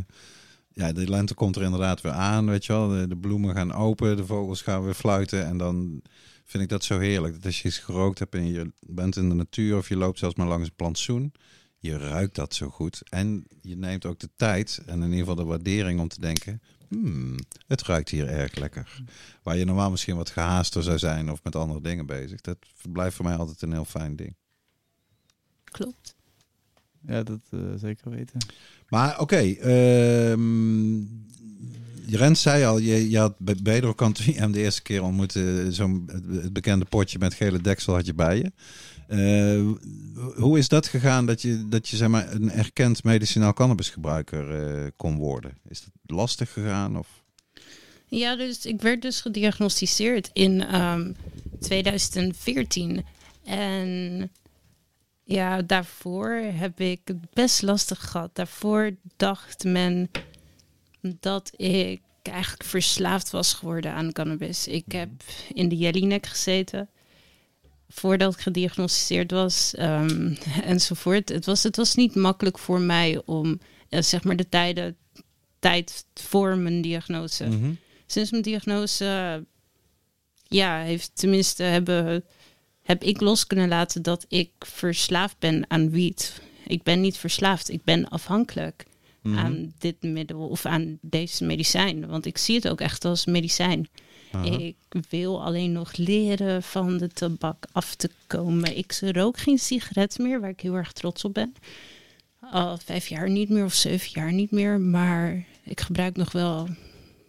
[0.72, 2.88] ja, de lente komt er inderdaad weer aan, weet je wel.
[2.88, 5.46] De, de bloemen gaan open, de vogels gaan weer fluiten.
[5.46, 6.00] En dan
[6.44, 7.34] vind ik dat zo heerlijk.
[7.34, 9.76] Dat als je iets gerookt hebt en je bent in de natuur...
[9.76, 11.32] of je loopt zelfs maar langs een plantsoen...
[11.78, 13.02] je ruikt dat zo goed.
[13.08, 16.62] En je neemt ook de tijd en in ieder geval de waardering om te denken...
[17.00, 19.02] Hmm, het ruikt hier erg lekker.
[19.42, 21.30] Waar je normaal misschien wat gehaaster zou zijn...
[21.30, 22.40] of met andere dingen bezig.
[22.40, 22.58] Dat
[22.92, 24.34] blijft voor mij altijd een heel fijn ding.
[25.64, 26.14] Klopt.
[27.06, 28.40] Ja, dat eh, zeker weten.
[28.88, 31.02] Maar oké, ehm,
[32.06, 36.42] Rens zei al, je, je had bij Bedro hem de eerste keer ontmoette, zo'n het-
[36.42, 38.52] het bekende potje met gele deksel had je bij je.
[39.08, 39.60] Eh,
[40.34, 44.90] hoe is dat gegaan dat je, dat je zeg maar, een erkend medicinaal cannabisgebruiker eh,
[44.96, 45.58] kon worden?
[45.68, 46.98] Is dat lastig gegaan?
[46.98, 47.22] Of?
[48.06, 51.12] Ja, dus ik werd dus gediagnosticeerd in ehm,
[51.60, 53.04] 2014.
[53.44, 54.30] En
[55.24, 58.30] ja, daarvoor heb ik het best lastig gehad.
[58.32, 60.10] Daarvoor dacht men
[61.00, 64.66] dat ik eigenlijk verslaafd was geworden aan cannabis.
[64.66, 65.10] Ik heb
[65.54, 66.88] in de Jellinek gezeten
[67.88, 71.28] voordat ik gediagnosticeerd was ehm, enzovoort.
[71.28, 74.96] Het was, het was niet makkelijk voor mij om eh, zeg maar de tijden,
[75.58, 77.70] tijd voor mijn diagnose Mhm.
[78.06, 79.44] sinds mijn diagnose,
[80.48, 82.24] ja, heeft tenminste hebben,
[82.82, 86.40] heb ik los kunnen laten dat ik verslaafd ben aan wiet.
[86.66, 88.84] Ik ben niet verslaafd, ik ben afhankelijk
[89.22, 89.38] Mhm.
[89.38, 92.06] aan dit middel of aan deze medicijn.
[92.06, 93.88] Want ik zie het ook echt als medicijn.
[94.34, 94.44] Aha.
[94.44, 94.76] Ik
[95.08, 98.76] wil alleen nog leren van de tabak af te komen.
[98.76, 101.54] Ik rook geen sigaret meer, waar ik heel erg trots op ben.
[102.40, 104.80] Al vijf jaar niet meer of zeven jaar niet meer.
[104.80, 106.68] Maar ik gebruik nog wel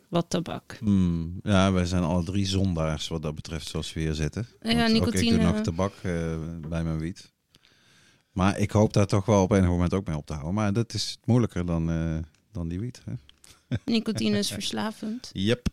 [0.10, 0.78] wat tabak.
[0.80, 4.48] Hmm, ja, wij zijn alle drie zondaars wat dat betreft, zoals we hier zitten.
[4.62, 5.38] Ja, Want ook ik nicotine.
[5.38, 6.38] doe nog tabak eh,
[6.68, 7.34] bij mijn wiet.
[8.32, 10.53] Maar ik hoop daar toch wel op enig moment ook mee op te houden.
[10.53, 12.18] Maar dat is moeilijker dan, eh,
[12.51, 13.01] dan die wiet.
[13.06, 13.14] Hè?
[13.86, 15.30] Nicotine is verslavend.
[15.34, 15.68] Yep.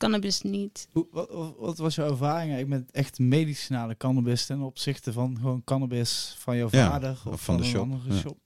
[0.00, 0.88] Cannabis niet.
[0.92, 1.28] Hoe, wat,
[1.58, 6.56] wat- was jouw ervaring eigenlijk met echt medicinale cannabis ten opzichte van gewoon cannabis van
[6.56, 8.20] jouw Ja, vader of, of van de een shop, andere ja.
[8.20, 8.36] shop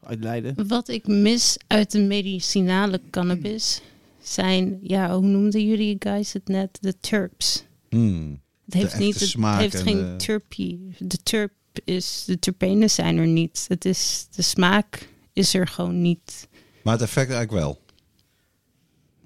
[0.00, 0.68] uit Leiden?
[0.68, 3.80] Wat ik mis uit de medicinale cannabis
[4.22, 6.78] zijn, ja, hoe noemden jullie guys het net?
[6.80, 7.64] De terps.
[7.88, 8.40] Hmm.
[8.64, 10.94] Het heeft, niet, het smaak heeft en geen de- terpie.
[10.98, 11.52] De terp
[11.84, 13.64] is, de terpenen zijn er niet.
[13.68, 16.48] Het is, de smaak is er gewoon niet.
[16.82, 17.80] Maar het effect eigenlijk wel.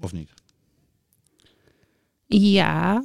[0.01, 0.29] Of niet?
[2.37, 3.03] Ja,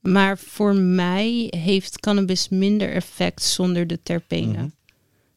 [0.00, 4.74] Maar voor mij heeft cannabis minder effect zonder de terpenen.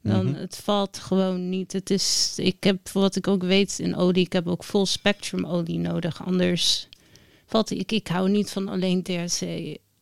[0.02, 0.14] Mhm.
[0.14, 0.36] Dan Mhm.
[0.40, 1.72] het valt gewoon niet.
[1.74, 5.46] Het is, ik heb wat ik ook weet in olie, ik heb ook full spectrum
[5.46, 6.26] olie nodig.
[6.26, 6.88] Anders
[7.46, 7.92] valt ik.
[7.92, 9.42] Ik hou niet van alleen THC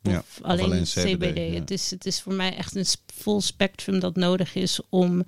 [0.03, 1.03] of Ja, of alleen, alleen CBD.
[1.03, 1.59] CBD, ja.
[1.59, 5.23] Het, is, het is voor mij echt een full spectrum dat nodig is om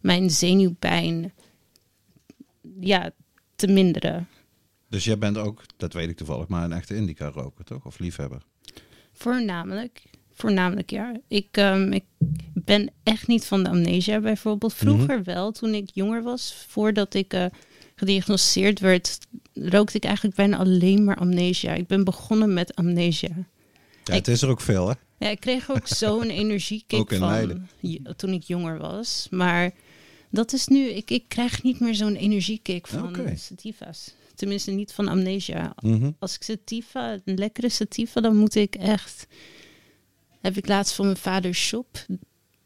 [0.00, 1.32] mijn zenuwpijn
[2.80, 3.10] ja,
[3.56, 4.28] te minderen.
[4.88, 7.86] Dus jij bent ook, dat weet ik toevallig, maar een echte indica roker, toch?
[7.86, 8.42] Of liefhebber?
[9.12, 10.02] Voornamelijk.
[10.32, 11.12] Voornamelijk, ja.
[11.28, 12.04] Ik, ehm, ik
[12.54, 14.74] ben echt niet van de amnesia bijvoorbeeld.
[14.74, 17.46] Vroeger wel, toen ik jonger was, voordat ik eh,
[17.94, 19.18] gediagnosticeerd werd,
[19.54, 21.72] rookte ik eigenlijk bijna alleen maar amnesia.
[21.74, 23.28] Ik ben begonnen met amnesia.
[24.04, 24.94] Ja, Ik- het is er ook veel, hè?
[25.18, 27.68] Ja, ik kreeg ook zo'n energiekick van
[28.16, 29.26] toen ik jonger was.
[29.30, 29.70] Maar
[30.30, 33.36] dat is nu, ik, ik krijg niet meer zo'n energiekick van Oké.
[33.36, 34.14] sativa's.
[34.36, 35.74] Tenminste, niet van amnesia.
[35.82, 36.10] Mhm.
[36.18, 39.26] Als ik sativa, een lekkere sativa, dan moet ik echt.
[40.40, 42.06] Heb ik laatst van mijn vader shop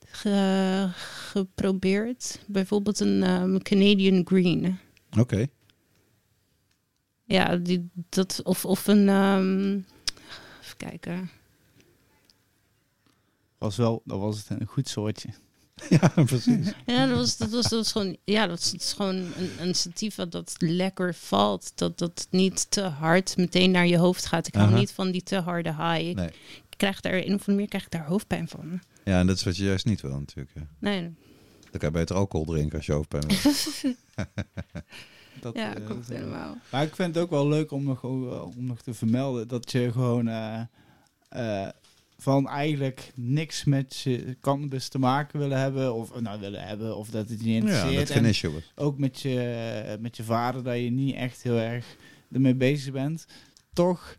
[0.01, 2.41] ge- geprobeerd.
[2.47, 4.79] Bijvoorbeeld een ehm, Canadian Green.
[5.19, 5.47] Oké.
[7.25, 9.09] Ja, die, dat, of, of een.
[9.09, 9.71] ehm,
[10.63, 11.31] even kijken.
[13.59, 15.29] Was wel, dat was het een goed soortje.
[16.01, 16.73] Ja, precies.
[16.87, 20.25] Ja, dat was, dat was, dat was gewoon, ja, dat is gewoon een, een sativa
[20.25, 21.73] dat lekker valt.
[21.75, 24.47] Dat dat niet te hard meteen naar je hoofd gaat.
[24.47, 26.15] Ik hou niet van die te harde high.
[26.17, 26.27] Nee.
[26.71, 28.81] Ik krijg daar, in of andere meer krijg ik daar hoofdpijn van.
[29.05, 30.55] Ja, en dat is wat je juist niet wil natuurlijk.
[30.55, 30.61] hè.
[30.79, 31.01] Nee,
[31.71, 33.45] Dan kan je beter alcohol drinken als je hoofdpijn hebt.
[35.41, 36.57] Dat, ja, eh, klopt dat- helemaal.
[36.71, 38.11] Maar ik vind het ook wel leuk om nog, eh,
[38.57, 40.61] om nog te vermelden dat je gewoon eh,
[41.29, 41.69] eh,
[42.21, 45.95] van eigenlijk niks met je cannabis te maken willen hebben.
[45.95, 48.07] Of nou willen hebben, of dat het je niet Ja, interesseert.
[48.09, 48.73] dat geen issue was.
[48.75, 51.85] ook met je, met je vader, dat je niet echt heel erg
[52.33, 53.27] ermee bezig bent.
[53.73, 54.17] Toch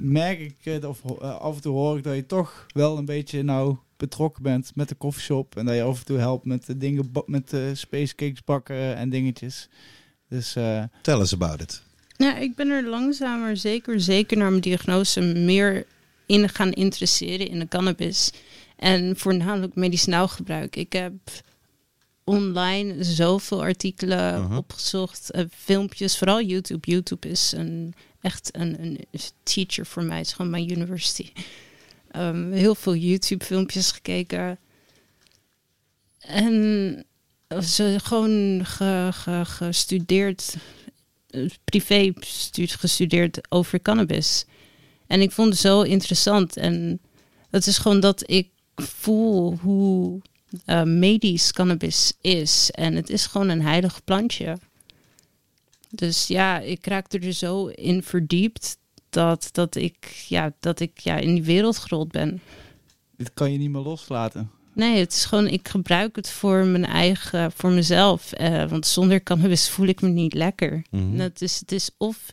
[0.00, 3.04] merk ik het, of eh, af en toe hoor ik dat je toch wel een
[3.04, 5.56] beetje nou betrokken bent met de koffieshop.
[5.56, 9.10] En dat je af en toe helpt met de dingen, met de spacecakes bakken en
[9.10, 9.68] dingetjes.
[10.28, 11.82] Dus eh, Tell us about it.
[12.16, 15.86] Ja, ik ben er langzamer, zeker, zeker naar mijn diagnose, meer
[16.26, 18.30] in gaan interesseren in de cannabis.
[18.76, 20.76] En voornamelijk medicinaal gebruik.
[20.76, 21.12] Ik heb
[22.24, 24.56] online zoveel artikelen Mhm.
[24.56, 26.90] opgezocht, eh, filmpjes, vooral YouTube.
[26.90, 28.98] YouTube is een, echt een, een
[29.42, 31.32] teacher voor mij, het is gewoon mijn university.
[32.10, 34.58] Ehm, heel veel YouTube-filmpjes gekeken.
[36.18, 37.04] En
[37.62, 40.56] ze gewoon ge, ge- gestudeerd,
[41.30, 44.44] eh, privé stu- gestudeerd over cannabis.
[45.06, 46.56] En ik vond het zo interessant.
[46.56, 47.00] En
[47.50, 50.20] het is gewoon dat ik voel hoe
[50.64, 52.70] eh, medisch cannabis is.
[52.70, 54.58] En het is gewoon een heilig plantje.
[55.90, 58.76] Dus ja, ik raakte er zo in verdiept
[59.10, 62.40] dat, dat ik, ja, dat ik ja, in die wereld gerold ben.
[63.16, 64.50] dit kan je niet meer loslaten.
[64.72, 68.32] Nee, het is gewoon, ik gebruik het voor mijn eigen, voor mezelf.
[68.32, 70.84] Eh, want zonder cannabis voel ik me niet lekker.
[70.90, 71.18] Mhm.
[71.18, 72.32] Het, is, het is of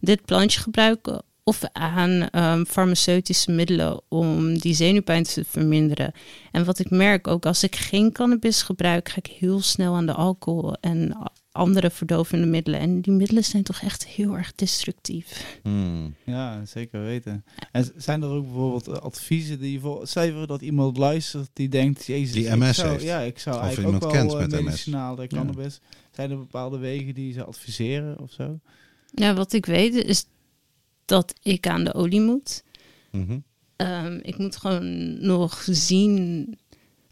[0.00, 6.12] dit plantje gebruiken of aan ehm, farmaceutische middelen om die zenuwpijn te verminderen.
[6.52, 10.06] En wat ik merk, ook als ik geen cannabis gebruik, ga ik heel snel aan
[10.06, 11.16] de alcohol en
[11.52, 12.80] andere verdovende middelen.
[12.80, 15.58] En die middelen zijn toch echt heel erg destructief.
[15.62, 16.14] Hmm.
[16.24, 17.44] Ja, zeker weten.
[17.72, 20.06] En zijn er ook bijvoorbeeld eh, adviezen die je voor...
[20.08, 22.06] Voor dat iemand luistert die denkt...
[22.06, 23.02] Jezus, Die ik MS zou, heeft.
[23.02, 24.64] Ja, ik zou Of eigenlijk ook iemand wel kent eh, met MS.
[24.64, 25.80] medicinale cannabis.
[26.10, 28.58] Zijn er bepaalde wegen die ze adviseren of zo?
[29.14, 30.26] Ja, wat ik weet is
[31.04, 32.62] dat ik aan de olie moet.
[33.10, 33.38] Mhm.
[33.76, 36.48] Ehm, ik moet gewoon nog zien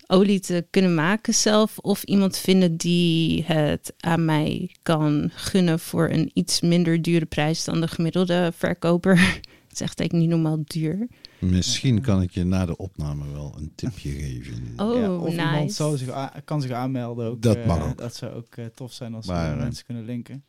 [0.06, 1.78] olie te kunnen maken zelf.
[1.78, 7.64] Of iemand vinden die het aan mij kan gunnen voor een iets minder dure prijs
[7.64, 9.18] dan de gemiddelde verkoper.
[9.70, 11.08] Het is echt eigenlijk niet normaal duur.
[11.38, 14.72] Misschien kan ik je na de opname wel een tipje geven.
[14.76, 15.74] Oh, Ja, of iemand nice.
[15.74, 17.26] zou zich a- kan zich aanmelden.
[17.26, 17.98] Ook, Dat eh, mag ook.
[17.98, 20.44] Dat zou ook eh, tof zijn als Maar, we eh, mensen kunnen linken.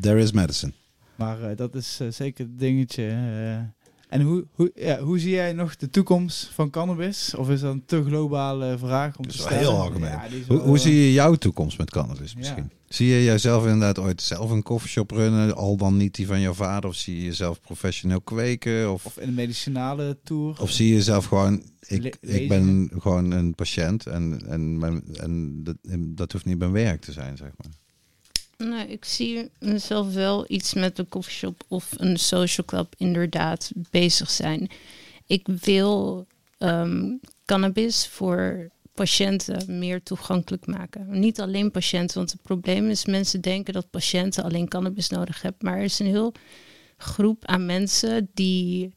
[0.00, 0.72] There is medicine.
[1.16, 3.02] Maar eh, dat is eh, zeker het dingetje.
[3.06, 3.56] eh.
[4.08, 7.34] en hoe, hoe, ja, hoe zie jij nog de toekomst van cannabis?
[7.34, 9.58] Of is dat een te globale vraag om Dat te stellen?
[9.58, 10.10] heel algemeen.
[10.10, 12.38] Ja, Hoe, hoe zie je jouw toekomst met cannabis Ja.
[12.38, 12.70] misschien?
[12.88, 16.52] Zie je jezelf inderdaad ooit zelf een koffieshop runnen, al dan niet die van jouw
[16.52, 16.90] vader?
[16.90, 18.92] Of zie je jezelf professioneel kweken?
[18.92, 20.60] Of, Of in een medicinale tour?
[20.60, 25.02] of zie je jezelf gewoon, ik, Le- ik ben gewoon een patiënt en, en, mijn,
[25.16, 27.72] en dat, en dat hoeft niet mijn werk te zijn, zeg maar.
[28.58, 34.30] Nee, ik zie mezelf wel iets met een coffeeshop of een social club inderdaad bezig
[34.30, 34.68] zijn.
[35.26, 36.26] Ik wil
[36.58, 37.12] ehm,
[37.44, 41.20] cannabis voor patiënten meer toegankelijk maken.
[41.20, 45.60] Niet alleen patiënten, want het probleem is mensen denken dat patiënten alleen cannabis nodig hebben.
[45.68, 46.32] Maar er is een heel
[46.96, 48.92] groep aan mensen die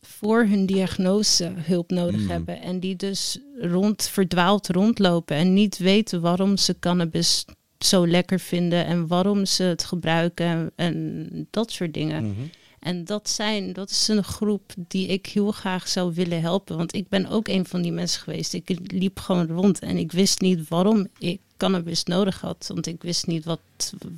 [0.00, 2.30] voor hun diagnose hulp nodig Mm.
[2.30, 2.60] hebben.
[2.60, 7.44] En die dus rond, verdwaald rondlopen en niet weten waarom ze cannabis
[7.86, 12.26] zo lekker vinden en waarom ze het gebruiken en, en dat soort dingen.
[12.26, 12.40] Mhm.
[12.84, 16.76] En dat, zijn, dat is een groep die ik heel graag zou willen helpen.
[16.76, 18.52] Want ik ben ook een van die mensen geweest.
[18.52, 22.70] Ik liep gewoon rond en ik wist niet waarom ik cannabis nodig had.
[22.74, 23.60] Want ik wist niet wat,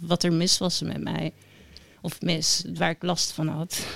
[0.01, 1.33] wat er mis was met mij.
[2.01, 3.87] Of mis, waar ik last van had.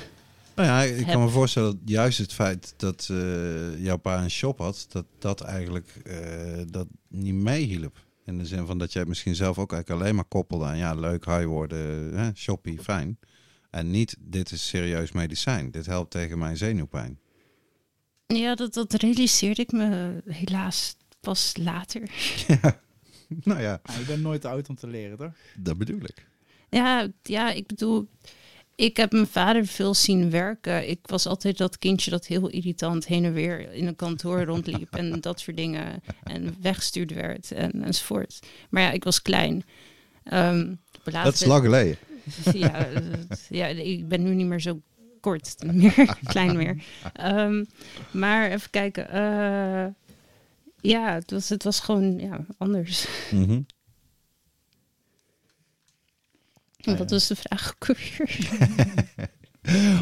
[0.55, 4.31] Nou ja, ik kan me voorstellen dat juist het feit dat eh, jouw pa een
[4.31, 6.19] shop had, dat dat eigenlijk eh,
[6.71, 7.97] dat niet meehielp.
[8.31, 10.77] In de zin van dat jij het misschien zelf ook eigenlijk alleen maar koppelde aan
[10.77, 13.19] ja, leuk, high worden, hè, shoppie, fijn.
[13.71, 15.71] En niet, dit is serieus medicijn.
[15.71, 17.19] Dit helpt tegen mijn zenuwpijn.
[18.27, 22.11] Ja, dat, dat realiseerde ik me helaas pas later.
[23.45, 25.33] Nou ja, Ah, je bent nooit te oud om te leren, toch?
[25.57, 26.27] dat bedoel ik.
[26.69, 28.09] Ja, ja, ik bedoel,
[28.81, 30.89] ik heb mijn vader veel zien werken.
[30.89, 34.95] Ik was altijd dat kindje dat heel irritant heen en weer in een kantoor rondliep
[34.97, 36.03] en dat soort dingen.
[36.23, 38.39] En weggestuurd werd en, enzovoort.
[38.71, 39.65] Maar ja, ik was klein.
[40.25, 40.75] Ehm,
[41.05, 41.97] Dat is lang geleden.
[42.53, 42.87] ja,
[43.49, 44.81] ja, ik ben nu niet meer zo
[45.21, 46.83] kort meer, klein meer.
[47.13, 47.65] Ehm,
[48.11, 49.09] maar even kijken.
[49.11, 49.87] eh,
[50.81, 53.07] ja, het was, het was gewoon ja, anders.
[53.31, 53.61] Mhm.
[56.81, 56.97] Ja.
[56.97, 57.89] Wat was de vraag ook?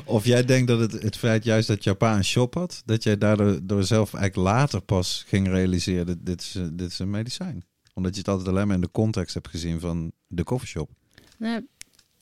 [0.04, 3.18] Of jij denkt dat het, het feit juist dat pa een shop had, dat jij
[3.18, 7.10] daardoor door zelf eigenlijk later pas ging realiseren, dit, dit, is, een- dit is een
[7.10, 7.64] medicijn.
[7.94, 10.90] Omdat je het altijd alleen maar in de context hebt gezien van de coffeeshop.
[11.38, 11.66] Nou,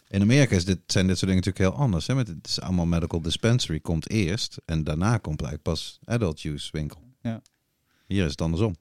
[0.09, 2.07] In Amerika is dit, zijn dit soort dingen natuurlijk heel anders.
[2.07, 2.15] Hè?
[2.15, 6.69] Met, het is allemaal medical dispensary komt eerst en daarna komt eigenlijk pas adult use
[6.73, 7.01] winkel.
[7.23, 7.43] Ja.
[8.07, 8.77] Hier is het andersom.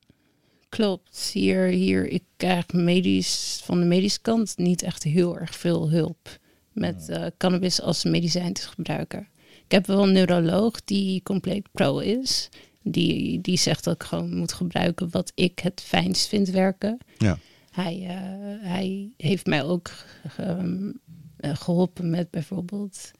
[0.75, 1.29] Klopt.
[1.33, 6.39] Hier, hier, ik krijg medisch, van de medische kant niet echt heel erg veel hulp
[6.71, 9.27] met eh, cannabis als medicijn te gebruiken.
[9.65, 12.49] Ik heb wel een neuroloog die compleet pro is.
[12.83, 16.97] Die, die zegt dat ik gewoon moet gebruiken wat ik het fijnst vind werken.
[17.17, 17.37] Ja.
[17.71, 19.91] Hij, eh, hij heeft mij ook
[20.37, 20.91] ehm,
[21.37, 23.11] eh, geholpen met bijvoorbeeld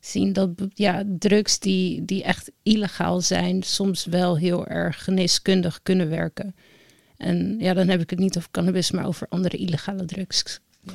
[0.00, 6.08] zien dat ja, drugs die, die echt illegaal zijn, soms wel heel erg geneeskundig kunnen
[6.08, 6.54] werken.
[7.22, 10.60] En ja, dan heb ik het niet over cannabis, maar over andere illegale drugs.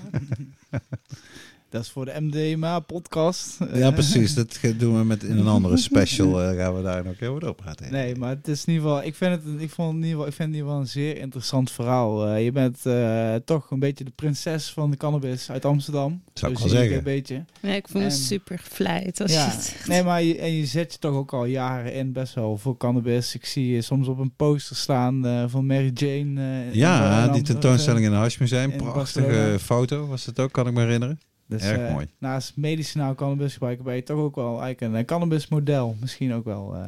[1.70, 3.58] Dat is voor de MDMA-podcast.
[3.74, 4.34] Ja, precies.
[4.34, 6.42] Dat doen we met in een andere special.
[6.42, 7.92] eh, gaan we daar nog even over praten.
[7.92, 9.04] Nee, maar het is in ieder geval.
[9.06, 10.80] Ik vind het, ik vond het in ieder geval, ik vind het in ieder geval
[10.80, 12.28] een zeer interessant verhaal.
[12.28, 16.22] Eh, je bent eh, toch een beetje de prinses van de cannabis uit Amsterdam.
[16.34, 16.98] Zou ik Zo wel zeggen.
[16.98, 17.46] een beetje.
[17.62, 19.22] Ja, ik voel me super gevleid.
[19.22, 19.88] Als Ja, je het zegt.
[19.88, 22.78] nee, maar je, en je zet je toch ook al jaren in best wel voor
[22.78, 23.36] cannabis.
[23.36, 26.42] Ik zie je soms op een poster staan eh, van Mary Jane.
[26.68, 28.72] eh, Ja, in die tentoonstelling in het Hashmuseum.
[28.72, 29.60] in Prachtige Barcelona.
[29.60, 31.20] foto was het ook, kan ik me herinneren.
[31.48, 32.08] Dus, Erg eh, mooi.
[32.18, 35.96] Naast medicinaal cannabis gebruiken ben je toch ook wel eigenlijk een, een cannabismodel.
[36.00, 36.76] Misschien ook wel.
[36.76, 36.86] eh,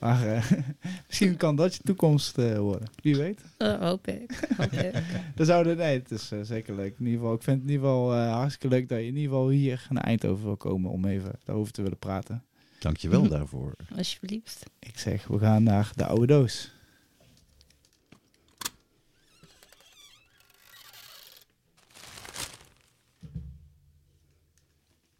[0.00, 0.50] maar eh,
[1.08, 2.88] misschien kan dat je toekomst eh, worden.
[3.02, 3.40] Wie weet.
[3.80, 4.48] Hoop ik.
[5.36, 6.94] Dan zouden, nee, het is eh, zeker leuk.
[6.98, 9.16] In ieder geval, ik vind het in ieder geval eh, hartstikke leuk dat je in
[9.16, 12.42] ieder geval hier naar Eindhoven wil komen om even daarover te willen praten.
[12.78, 13.72] Dankjewel daarvoor.
[13.96, 14.62] Alsjeblieft.
[14.78, 16.72] Ik zeg, we gaan naar de oude doos.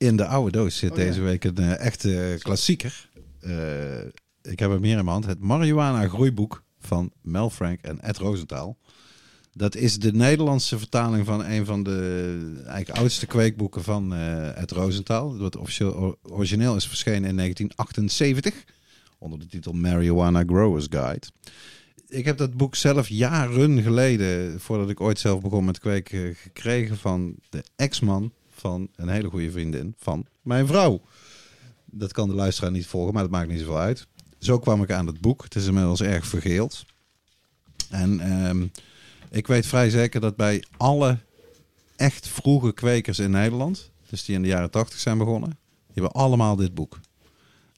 [0.03, 1.05] In de oude doos zit Oh, ja.
[1.05, 3.09] deze week een eh, echte klassieker.
[3.41, 3.99] Eh,
[4.43, 5.27] ik heb hem hier in mijn hand.
[5.27, 8.79] Het Marihuana groeiboek van Mel Frank en Ed Rosenthal.
[9.53, 14.71] Dat is de Nederlandse vertaling van een van de eigenlijk oudste kweekboeken van eh Ed
[14.71, 15.37] Rosenthal.
[15.39, 18.65] Dat officieel or- origineel is verschenen in 1978
[19.19, 21.27] onder de titel Marijuana Growers Guide.
[22.09, 26.97] Ik heb dat boek zelf jaren geleden, voordat ik ooit zelf begon met kweken, gekregen
[26.99, 28.33] van de ex-man
[28.63, 31.03] van een hele goede vriendin van mijn vrouw.
[31.85, 34.07] Dat kan de luisteraar niet volgen, maar dat maakt niet zoveel uit.
[34.39, 35.43] Zo kwam ik aan het boek.
[35.43, 36.85] Het is inmiddels erg vergeeld.
[37.91, 38.67] En ehm,
[39.31, 41.19] ik weet vrij zeker dat bij alle
[41.97, 45.51] echt vroege kwekers in Nederland, dus die in de jaren tachtig zijn begonnen,
[45.87, 47.01] die hebben allemaal dit boek.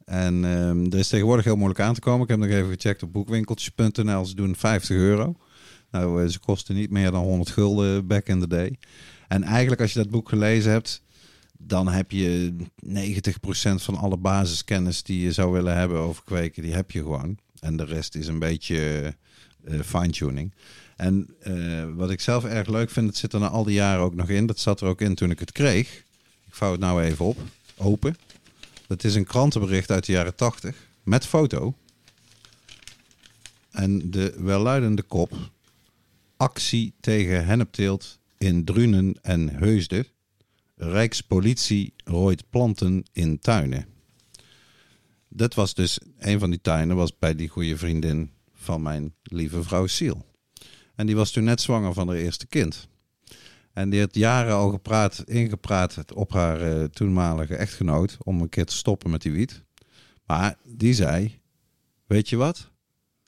[0.05, 2.22] En ehm, er is tegenwoordig heel moeilijk aan te komen.
[2.22, 4.24] Ik heb nog even gecheckt op boekwinkeltjes.nl.
[4.24, 5.37] Ze doen 50 euro.
[5.91, 8.78] Nou, eh, ze kosten niet meer dan 100 gulden back in the day.
[9.28, 11.02] En eigenlijk als je dat boek gelezen hebt,
[11.58, 12.54] dan heb je
[12.86, 12.92] 90%
[13.74, 17.38] van alle basiskennis die je zou willen hebben over kweken, die heb je gewoon.
[17.60, 19.14] En de rest is een beetje
[19.64, 20.54] eh, fine-tuning.
[20.96, 24.02] En eh, wat ik zelf erg leuk vind, het zit er na al die jaren
[24.04, 24.46] ook nog in.
[24.46, 26.04] Dat zat er ook in toen ik het kreeg.
[26.46, 27.38] Ik vouw het nou even op.
[27.76, 28.16] Open.
[28.86, 31.74] Dat is een krantenbericht uit de jaren 80 met foto.
[33.70, 35.32] En de welluidende kop.
[36.36, 40.07] Actie tegen hennepteelt in Drunen en Heusden.
[40.76, 43.86] Rijkspolitie rooit planten in tuinen.
[45.28, 49.62] dat was dus een van die tuinen, was bij die goede vriendin van mijn lieve
[49.62, 50.24] vrouw Siel.
[50.95, 52.88] En die was toen net zwanger van haar eerste kind.
[53.72, 58.66] En die had jaren al gepraat, ingepraat op haar eh, toenmalige echtgenoot om een keer
[58.66, 59.62] te stoppen met die wiet.
[60.26, 61.40] Maar die zei,
[62.07, 62.70] weet je wat?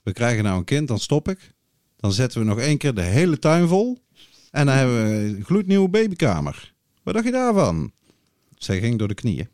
[0.01, 1.53] We krijgen nou een kind, dan stop ik.
[1.95, 4.05] Dan zetten we nog één keer de hele tuin vol.
[4.51, 6.73] En dan hebben we een gloednieuwe babykamer.
[7.03, 7.91] Wat dacht je daarvan?
[8.55, 9.49] Zij ging door de knieën.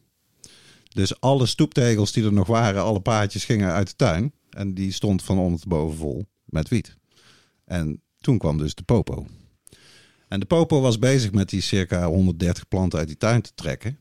[0.89, 4.33] Dus alle stoeptegels die er nog waren, alle paadjes gingen uit de tuin.
[4.49, 6.97] En die stond van onder te boven vol met wiet.
[7.65, 9.25] En toen kwam dus de popo.
[10.27, 13.97] En de popo was bezig met die circa 130 planten uit die tuin te trekken.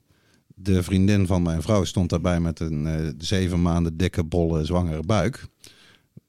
[0.47, 5.03] De vriendin van mijn vrouw stond daarbij met een eh, zeven maanden dikke, bolle, zwangere
[5.03, 5.47] buik.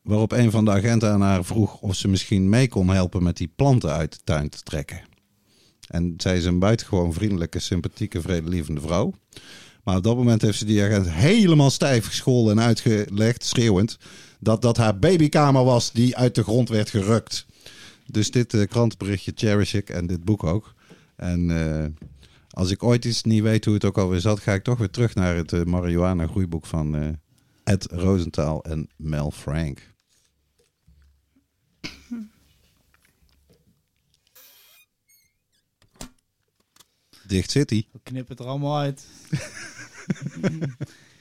[0.02, 3.38] Waarop een van de agenten aan haar vroeg of ze misschien mee kon helpen met
[3.38, 5.02] die planten uit de tuin te trekken.
[5.88, 9.14] En zij is een buitengewoon vriendelijke, sympathieke, vredelievende vrouw.
[9.84, 13.98] Maar op dat moment heeft ze die agent helemaal stijf gescholden en uitgelegd, schreeuwend,
[14.40, 17.46] dat dat haar babykamer was die uit de grond werd gerukt.
[18.06, 20.74] Dus dit uh, krantenberichtje cherish ik en dit boek ook.
[21.16, 21.86] En uh,
[22.50, 24.90] als ik ooit iets niet weet hoe het ook alweer zat, ga ik toch weer
[24.90, 27.18] terug naar het uh, marihuana groeiboek van
[27.64, 29.92] Ed Rosenthal en Mel Frank.
[37.28, 37.88] Dicht hij.
[37.92, 39.08] We knippen het er allemaal uit.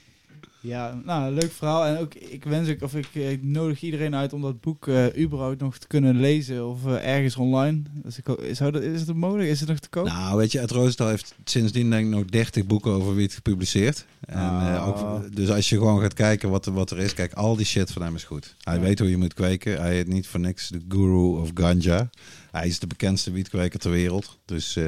[0.63, 1.85] ja, nou, leuk verhaal.
[1.85, 5.19] En ook, ik wens ik, of ik, ik nodig iedereen uit om dat boek uh,
[5.19, 6.69] überhaupt nog te kunnen lezen.
[6.69, 7.83] Of uh, ergens online.
[7.93, 9.49] Dus ik, zou dat, is het mogelijk?
[9.49, 10.07] Is het nog te koop?
[10.07, 14.07] Nou, weet je, Ed Roostal heeft sindsdien denk ik nog 30 boeken over wiet gepubliceerd.
[14.21, 17.15] En, uh, ook, dus als je gewoon gaat kijken wat, wat er is.
[17.15, 18.55] Kijk, al die shit van hem is goed.
[18.61, 18.81] Hij ja.
[18.81, 19.81] weet hoe je moet kweken.
[19.81, 22.11] Hij heet niet voor niks de guru of ganja.
[22.51, 24.39] Hij is de bekendste wietkweker ter wereld.
[24.45, 24.79] Dus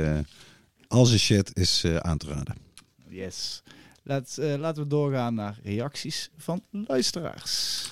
[0.88, 2.56] al zijn shit is aan te raden.
[3.08, 3.62] Yes.
[4.06, 7.90] Laat, uh, laten we doorgaan naar reacties van luisteraars.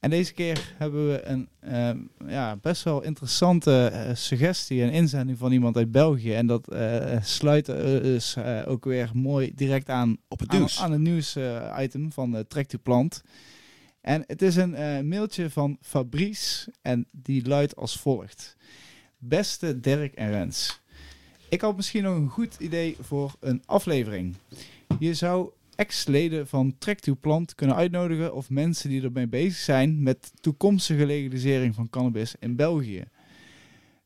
[0.00, 5.38] En deze keer hebben we een uh, ja, best wel interessante uh, suggestie en inzending
[5.38, 6.34] van iemand uit België.
[6.34, 6.68] En dat
[7.22, 10.78] sluit dus ook weer mooi direct aan op het nieuws.
[10.78, 13.22] Aan, aan een nieuwsitem van Trek to Plant.
[14.00, 18.56] En het is een mailtje van Fabrice en die luidt als volgt.
[19.18, 20.80] Beste Dirk en Rens.
[21.48, 24.34] Ik had misschien nog een goed idee voor een aflevering.
[24.98, 26.76] Je zou ex-leden van
[27.20, 32.56] Plant kunnen uitnodigen of mensen die ermee bezig zijn met toekomstige legalisering van cannabis in
[32.56, 33.04] België.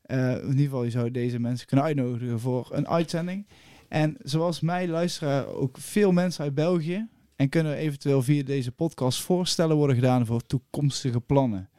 [0.07, 3.47] Uh, in ieder geval, je zou deze mensen kunnen uitnodigen voor een uitzending.
[3.87, 9.21] En zoals mij luisteren ook veel mensen uit België en kunnen eventueel via deze podcast
[9.21, 11.69] voorstellen worden gedaan voor toekomstige plannen.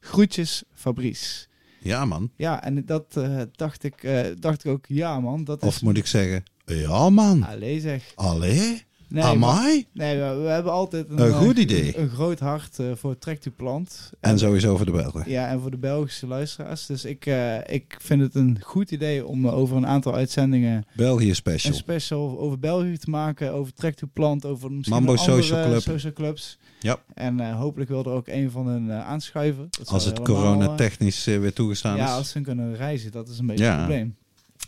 [0.00, 1.46] Groetjes, Fabrice.
[1.80, 2.30] Ja, man.
[2.36, 5.44] Ja, en dat uh, dacht, ik, uh, dacht ik ook, ja, man.
[5.44, 5.80] Dat of is...
[5.80, 7.42] moet ik zeggen, ja, man.
[7.42, 8.12] Allee, zeg.
[8.14, 8.86] Allee?
[9.08, 9.86] Nee, Amai?
[9.92, 11.96] Nee, we, we, hebben altijd een, een goed idee.
[11.96, 14.10] Een, een groot hart uh, voor Trek to Plant.
[14.20, 15.30] En, en, sowieso voor de Belgen.
[15.30, 16.86] Ja, en voor de Belgische luisteraars.
[16.86, 17.26] Dus ik,
[17.66, 20.86] ik vind het een goed idee om over een aantal uitzendingen...
[20.96, 21.72] België special.
[21.72, 25.64] Een special over België te maken, over Trek to Plant, over misschien Mambo andere Social
[25.64, 25.80] Club.
[25.80, 26.58] social clubs.
[26.80, 26.96] Ja.
[27.14, 29.66] En hopelijk wil er ook een van hen aanschuiven.
[29.70, 32.10] Dat als het helemaal, coronatechnisch uh, weer toegestaan ja, is.
[32.10, 33.70] Ja, als ze kunnen reizen, dat is een beetje ja.
[33.70, 34.16] het probleem.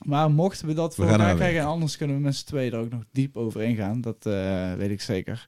[0.03, 2.73] Maar mochten we dat we voor elkaar krijgen, en anders kunnen we met z'n tweeën
[2.73, 4.01] er ook nog diep over ingaan.
[4.01, 5.47] Dat uh, weet ik zeker.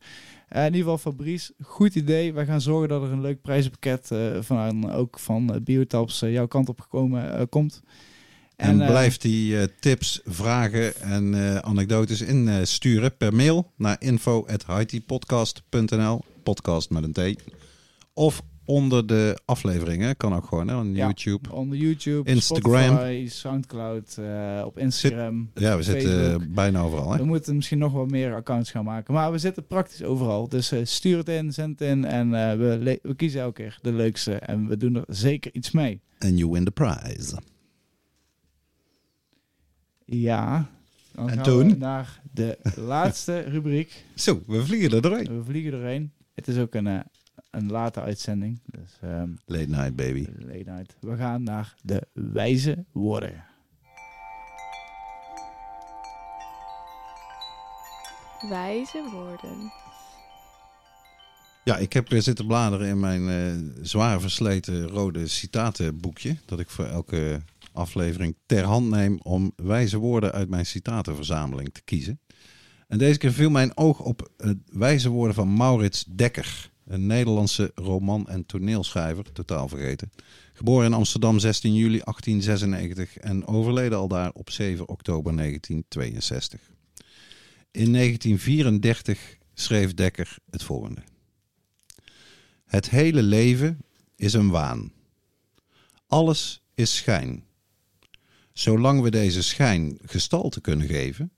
[0.52, 2.32] Uh, in ieder geval, Fabrice, goed idee.
[2.32, 6.68] Wij gaan zorgen dat er een leuk prijzenpakket uh, van, ook van Biotaps jouw kant
[6.68, 7.82] op gekomen komt.
[8.56, 11.34] En, en blijf die tips, vragen en
[11.64, 17.20] anekdotes insturen per mail naar info.hitipodcast.nl Podcast met een T.
[18.14, 21.52] Of onder de afleveringen, kan ook gewoon, hè, on ja, YouTube.
[21.52, 22.82] Onder YouTube, Instagram.
[22.82, 25.50] Spotify, Soundcloud, uh, op Instagram.
[25.54, 27.12] Zit, ja, we zitten bijna overal.
[27.12, 27.18] Hè?
[27.18, 29.14] We moeten misschien nog wat meer accounts gaan maken.
[29.14, 30.48] Maar we zitten praktisch overal.
[30.48, 32.04] Dus uh, stuur het in, zend het in.
[32.04, 34.34] En uh, we, we kiezen elke keer de leukste.
[34.34, 36.00] En we doen er zeker iets mee.
[36.18, 37.38] And you win the prize.
[40.04, 40.70] Ja.
[41.12, 41.68] Dan en gaan toen?
[41.68, 44.04] we naar de laatste rubriek.
[44.14, 45.36] Zo, we vliegen er doorheen.
[45.38, 46.12] We vliegen erheen.
[46.34, 47.04] Het is ook een,
[47.50, 48.60] een late uitzending.
[48.64, 50.26] Dus, um, late night, baby.
[50.38, 50.96] Late night.
[51.00, 53.44] We gaan naar de wijze woorden.
[58.48, 59.72] Wijze woorden.
[61.64, 66.36] Ja, ik heb weer zitten bladeren in mijn uh, zwaar versleten rode citatenboekje.
[66.44, 71.82] Dat ik voor elke aflevering ter hand neem om wijze woorden uit mijn citatenverzameling te
[71.82, 72.20] kiezen.
[72.88, 77.70] En deze keer viel mijn oog op het wijze woorden van Maurits Dekker, een Nederlandse
[77.74, 80.10] roman- en toneelschrijver, totaal vergeten.
[80.52, 86.60] Geboren in Amsterdam 16 juli 1896 en overleden al daar op 7 oktober 1962.
[87.70, 91.02] In 1934 schreef Dekker het volgende.
[92.64, 93.78] Het hele leven
[94.16, 94.92] is een waan.
[96.06, 97.44] Alles is schijn.
[98.52, 101.32] Zolang we deze schijn gestalte kunnen geven,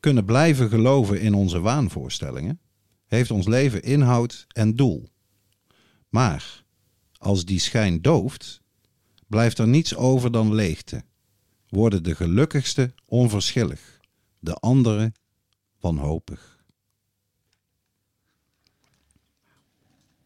[0.00, 2.60] kunnen blijven geloven in onze waanvoorstellingen,
[3.08, 5.08] heeft ons leven inhoud en doel.
[6.08, 6.64] Maar
[7.18, 8.60] als die schijn dooft,
[9.26, 11.02] blijft er niets over dan leegte.
[11.68, 14.00] Worden de gelukkigste onverschillig,
[14.38, 15.12] de anderen
[15.80, 16.56] wanhopig.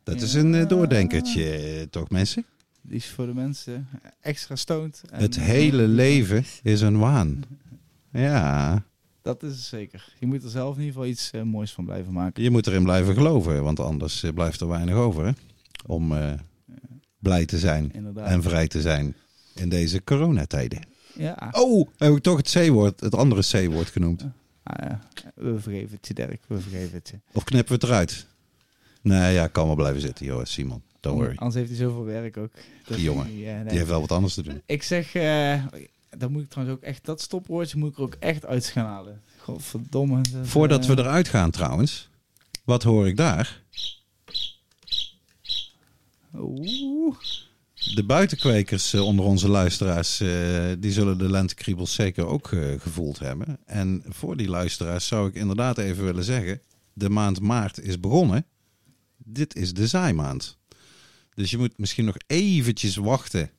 [0.02, 2.44] Dat is een eh, doordenkertje, eh, toch mensen?
[2.80, 3.88] Die is voor de mensen
[4.20, 4.54] extra.
[4.66, 7.42] En- Het hele leven is een waan.
[8.12, 8.84] Ja,
[9.22, 10.14] Dat is zeker.
[10.18, 12.42] Je moet er zelf in ieder geval iets eh, moois van blijven maken.
[12.42, 15.32] je moet erin blijven geloven, want anders eh, blijft er weinig over hè?
[15.86, 16.32] om eh,
[17.18, 18.26] blij te zijn Inderdaad.
[18.28, 19.16] en vrij te zijn
[19.54, 20.80] in deze coronatijden.
[21.14, 21.48] Ja.
[21.50, 24.26] Oh, heb ik toch het C-woord, het andere C-woord genoemd?
[24.62, 25.00] Ah, ja.
[25.34, 26.40] We vergeven het je, Dirk.
[26.46, 27.20] We vergeven het je.
[27.32, 28.26] Of knippen we het eruit?
[29.02, 30.82] Nee, ja, kan wel blijven zitten, joh, Simon.
[31.00, 31.36] Don't worry.
[31.36, 32.50] Anders heeft hij zoveel werk ook.
[32.84, 33.64] Dat Die jongen, nee.
[33.64, 34.62] Die heeft wel wat anders te doen.
[34.66, 35.12] Ik zeg,
[36.18, 38.86] dan moet ik trouwens ook echt, dat stopwoordje moet ik er ook echt uit gaan
[38.86, 39.20] halen.
[39.36, 40.20] Godverdomme.
[40.20, 42.08] dat, Voordat we eh, eruit gaan trouwens,
[42.64, 43.62] wat hoor ik daar?
[46.34, 47.16] Oeh.
[47.94, 53.18] De buitenkwekers eh, onder onze luisteraars, eh, die zullen de lentekriebels zeker ook eh, gevoeld
[53.18, 53.58] hebben.
[53.66, 56.60] En voor die luisteraars zou ik inderdaad even willen zeggen,
[56.92, 58.46] de maand maart is begonnen.
[59.16, 60.58] Dit is de zaaimaand.
[61.34, 63.50] Dus je moet misschien nog eventjes wachten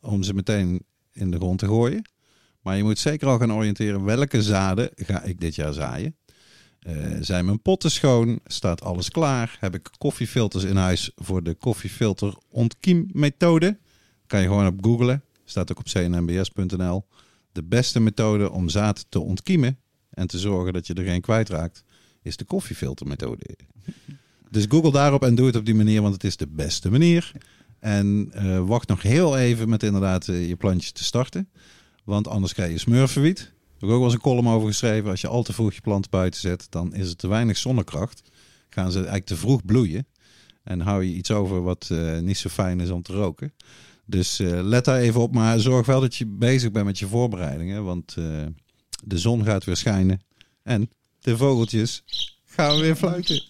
[0.00, 0.82] om ze meteen
[1.18, 2.10] in de grond te gooien.
[2.62, 6.16] Maar je moet zeker al gaan oriënteren welke zaden ga ik dit jaar zaaien.
[6.78, 8.40] Eh, zijn mijn potten schoon?
[8.44, 9.56] Staat alles klaar?
[9.60, 13.78] Heb ik koffiefilters in huis voor de koffiefilter ontkiemmethode?
[14.26, 15.22] Kan je gewoon op googlen.
[15.44, 17.04] Staat ook op cnmbs.nl.
[17.52, 19.78] De beste methode om zaad te ontkiemen
[20.10, 21.84] en te zorgen dat je er geen kwijtraakt,
[22.22, 23.56] is de koffiefiltermethode.
[24.50, 27.32] Dus google daarop en doe het op die manier, want het is de beste manier.
[27.80, 31.48] En eh, wacht nog heel even met inderdaad eh, je plantjes te starten.
[32.04, 33.38] Want anders krijg je smurfenwiet.
[33.38, 33.48] Daar
[33.78, 35.10] heb ik ook wel eens een column over geschreven.
[35.10, 38.22] Als je al te vroeg je plant buiten zet, dan is er te weinig zonnekracht.
[38.70, 40.06] Gaan ze eigenlijk te vroeg bloeien.
[40.64, 43.52] En hou je iets over wat eh, niet zo fijn is om te roken.
[44.04, 45.34] Dus let daar even op.
[45.34, 47.84] Maar zorg wel dat je bezig bent met je voorbereidingen.
[47.84, 48.14] Want
[49.04, 50.20] de zon gaat weer schijnen.
[50.62, 52.02] En de vogeltjes
[52.44, 53.47] gaan weer fluiten.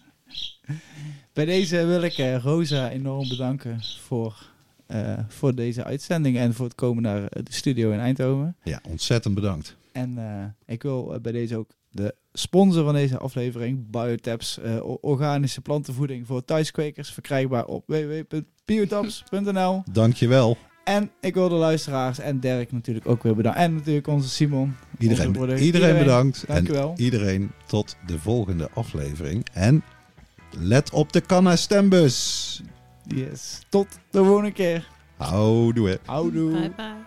[1.39, 4.47] Bij deze wil ik eh, Rosa enorm bedanken voor,
[4.87, 8.57] eh, voor deze uitzending en voor het komen naar eh, de studio in Eindhoven.
[8.63, 9.77] Ja, ontzettend bedankt.
[9.93, 10.19] En
[10.67, 16.45] ik wil bij deze ook de sponsor van deze aflevering, Biotabs, o- organische plantenvoeding voor
[16.45, 19.83] thuiskwekers, verkrijgbaar op www.biotabs.nl.
[19.93, 20.57] Dankjewel.
[20.85, 23.63] En ik wil de luisteraars en Dirk natuurlijk ook weer bedanken.
[23.63, 24.61] En natuurlijk onze Simon.
[24.63, 25.59] onze Iedereen, broeder.
[25.59, 26.45] iedereen, bedankt.
[26.47, 26.91] Dankjewel.
[26.97, 29.47] En iedereen tot de volgende aflevering.
[29.53, 29.83] En
[30.51, 32.61] Let op de kanna stembus.
[33.07, 33.59] Yes.
[33.69, 34.89] Tot de volgende keer.
[35.17, 35.99] Houdoe.
[36.05, 36.51] Houdoe.
[36.51, 37.07] Bye bye.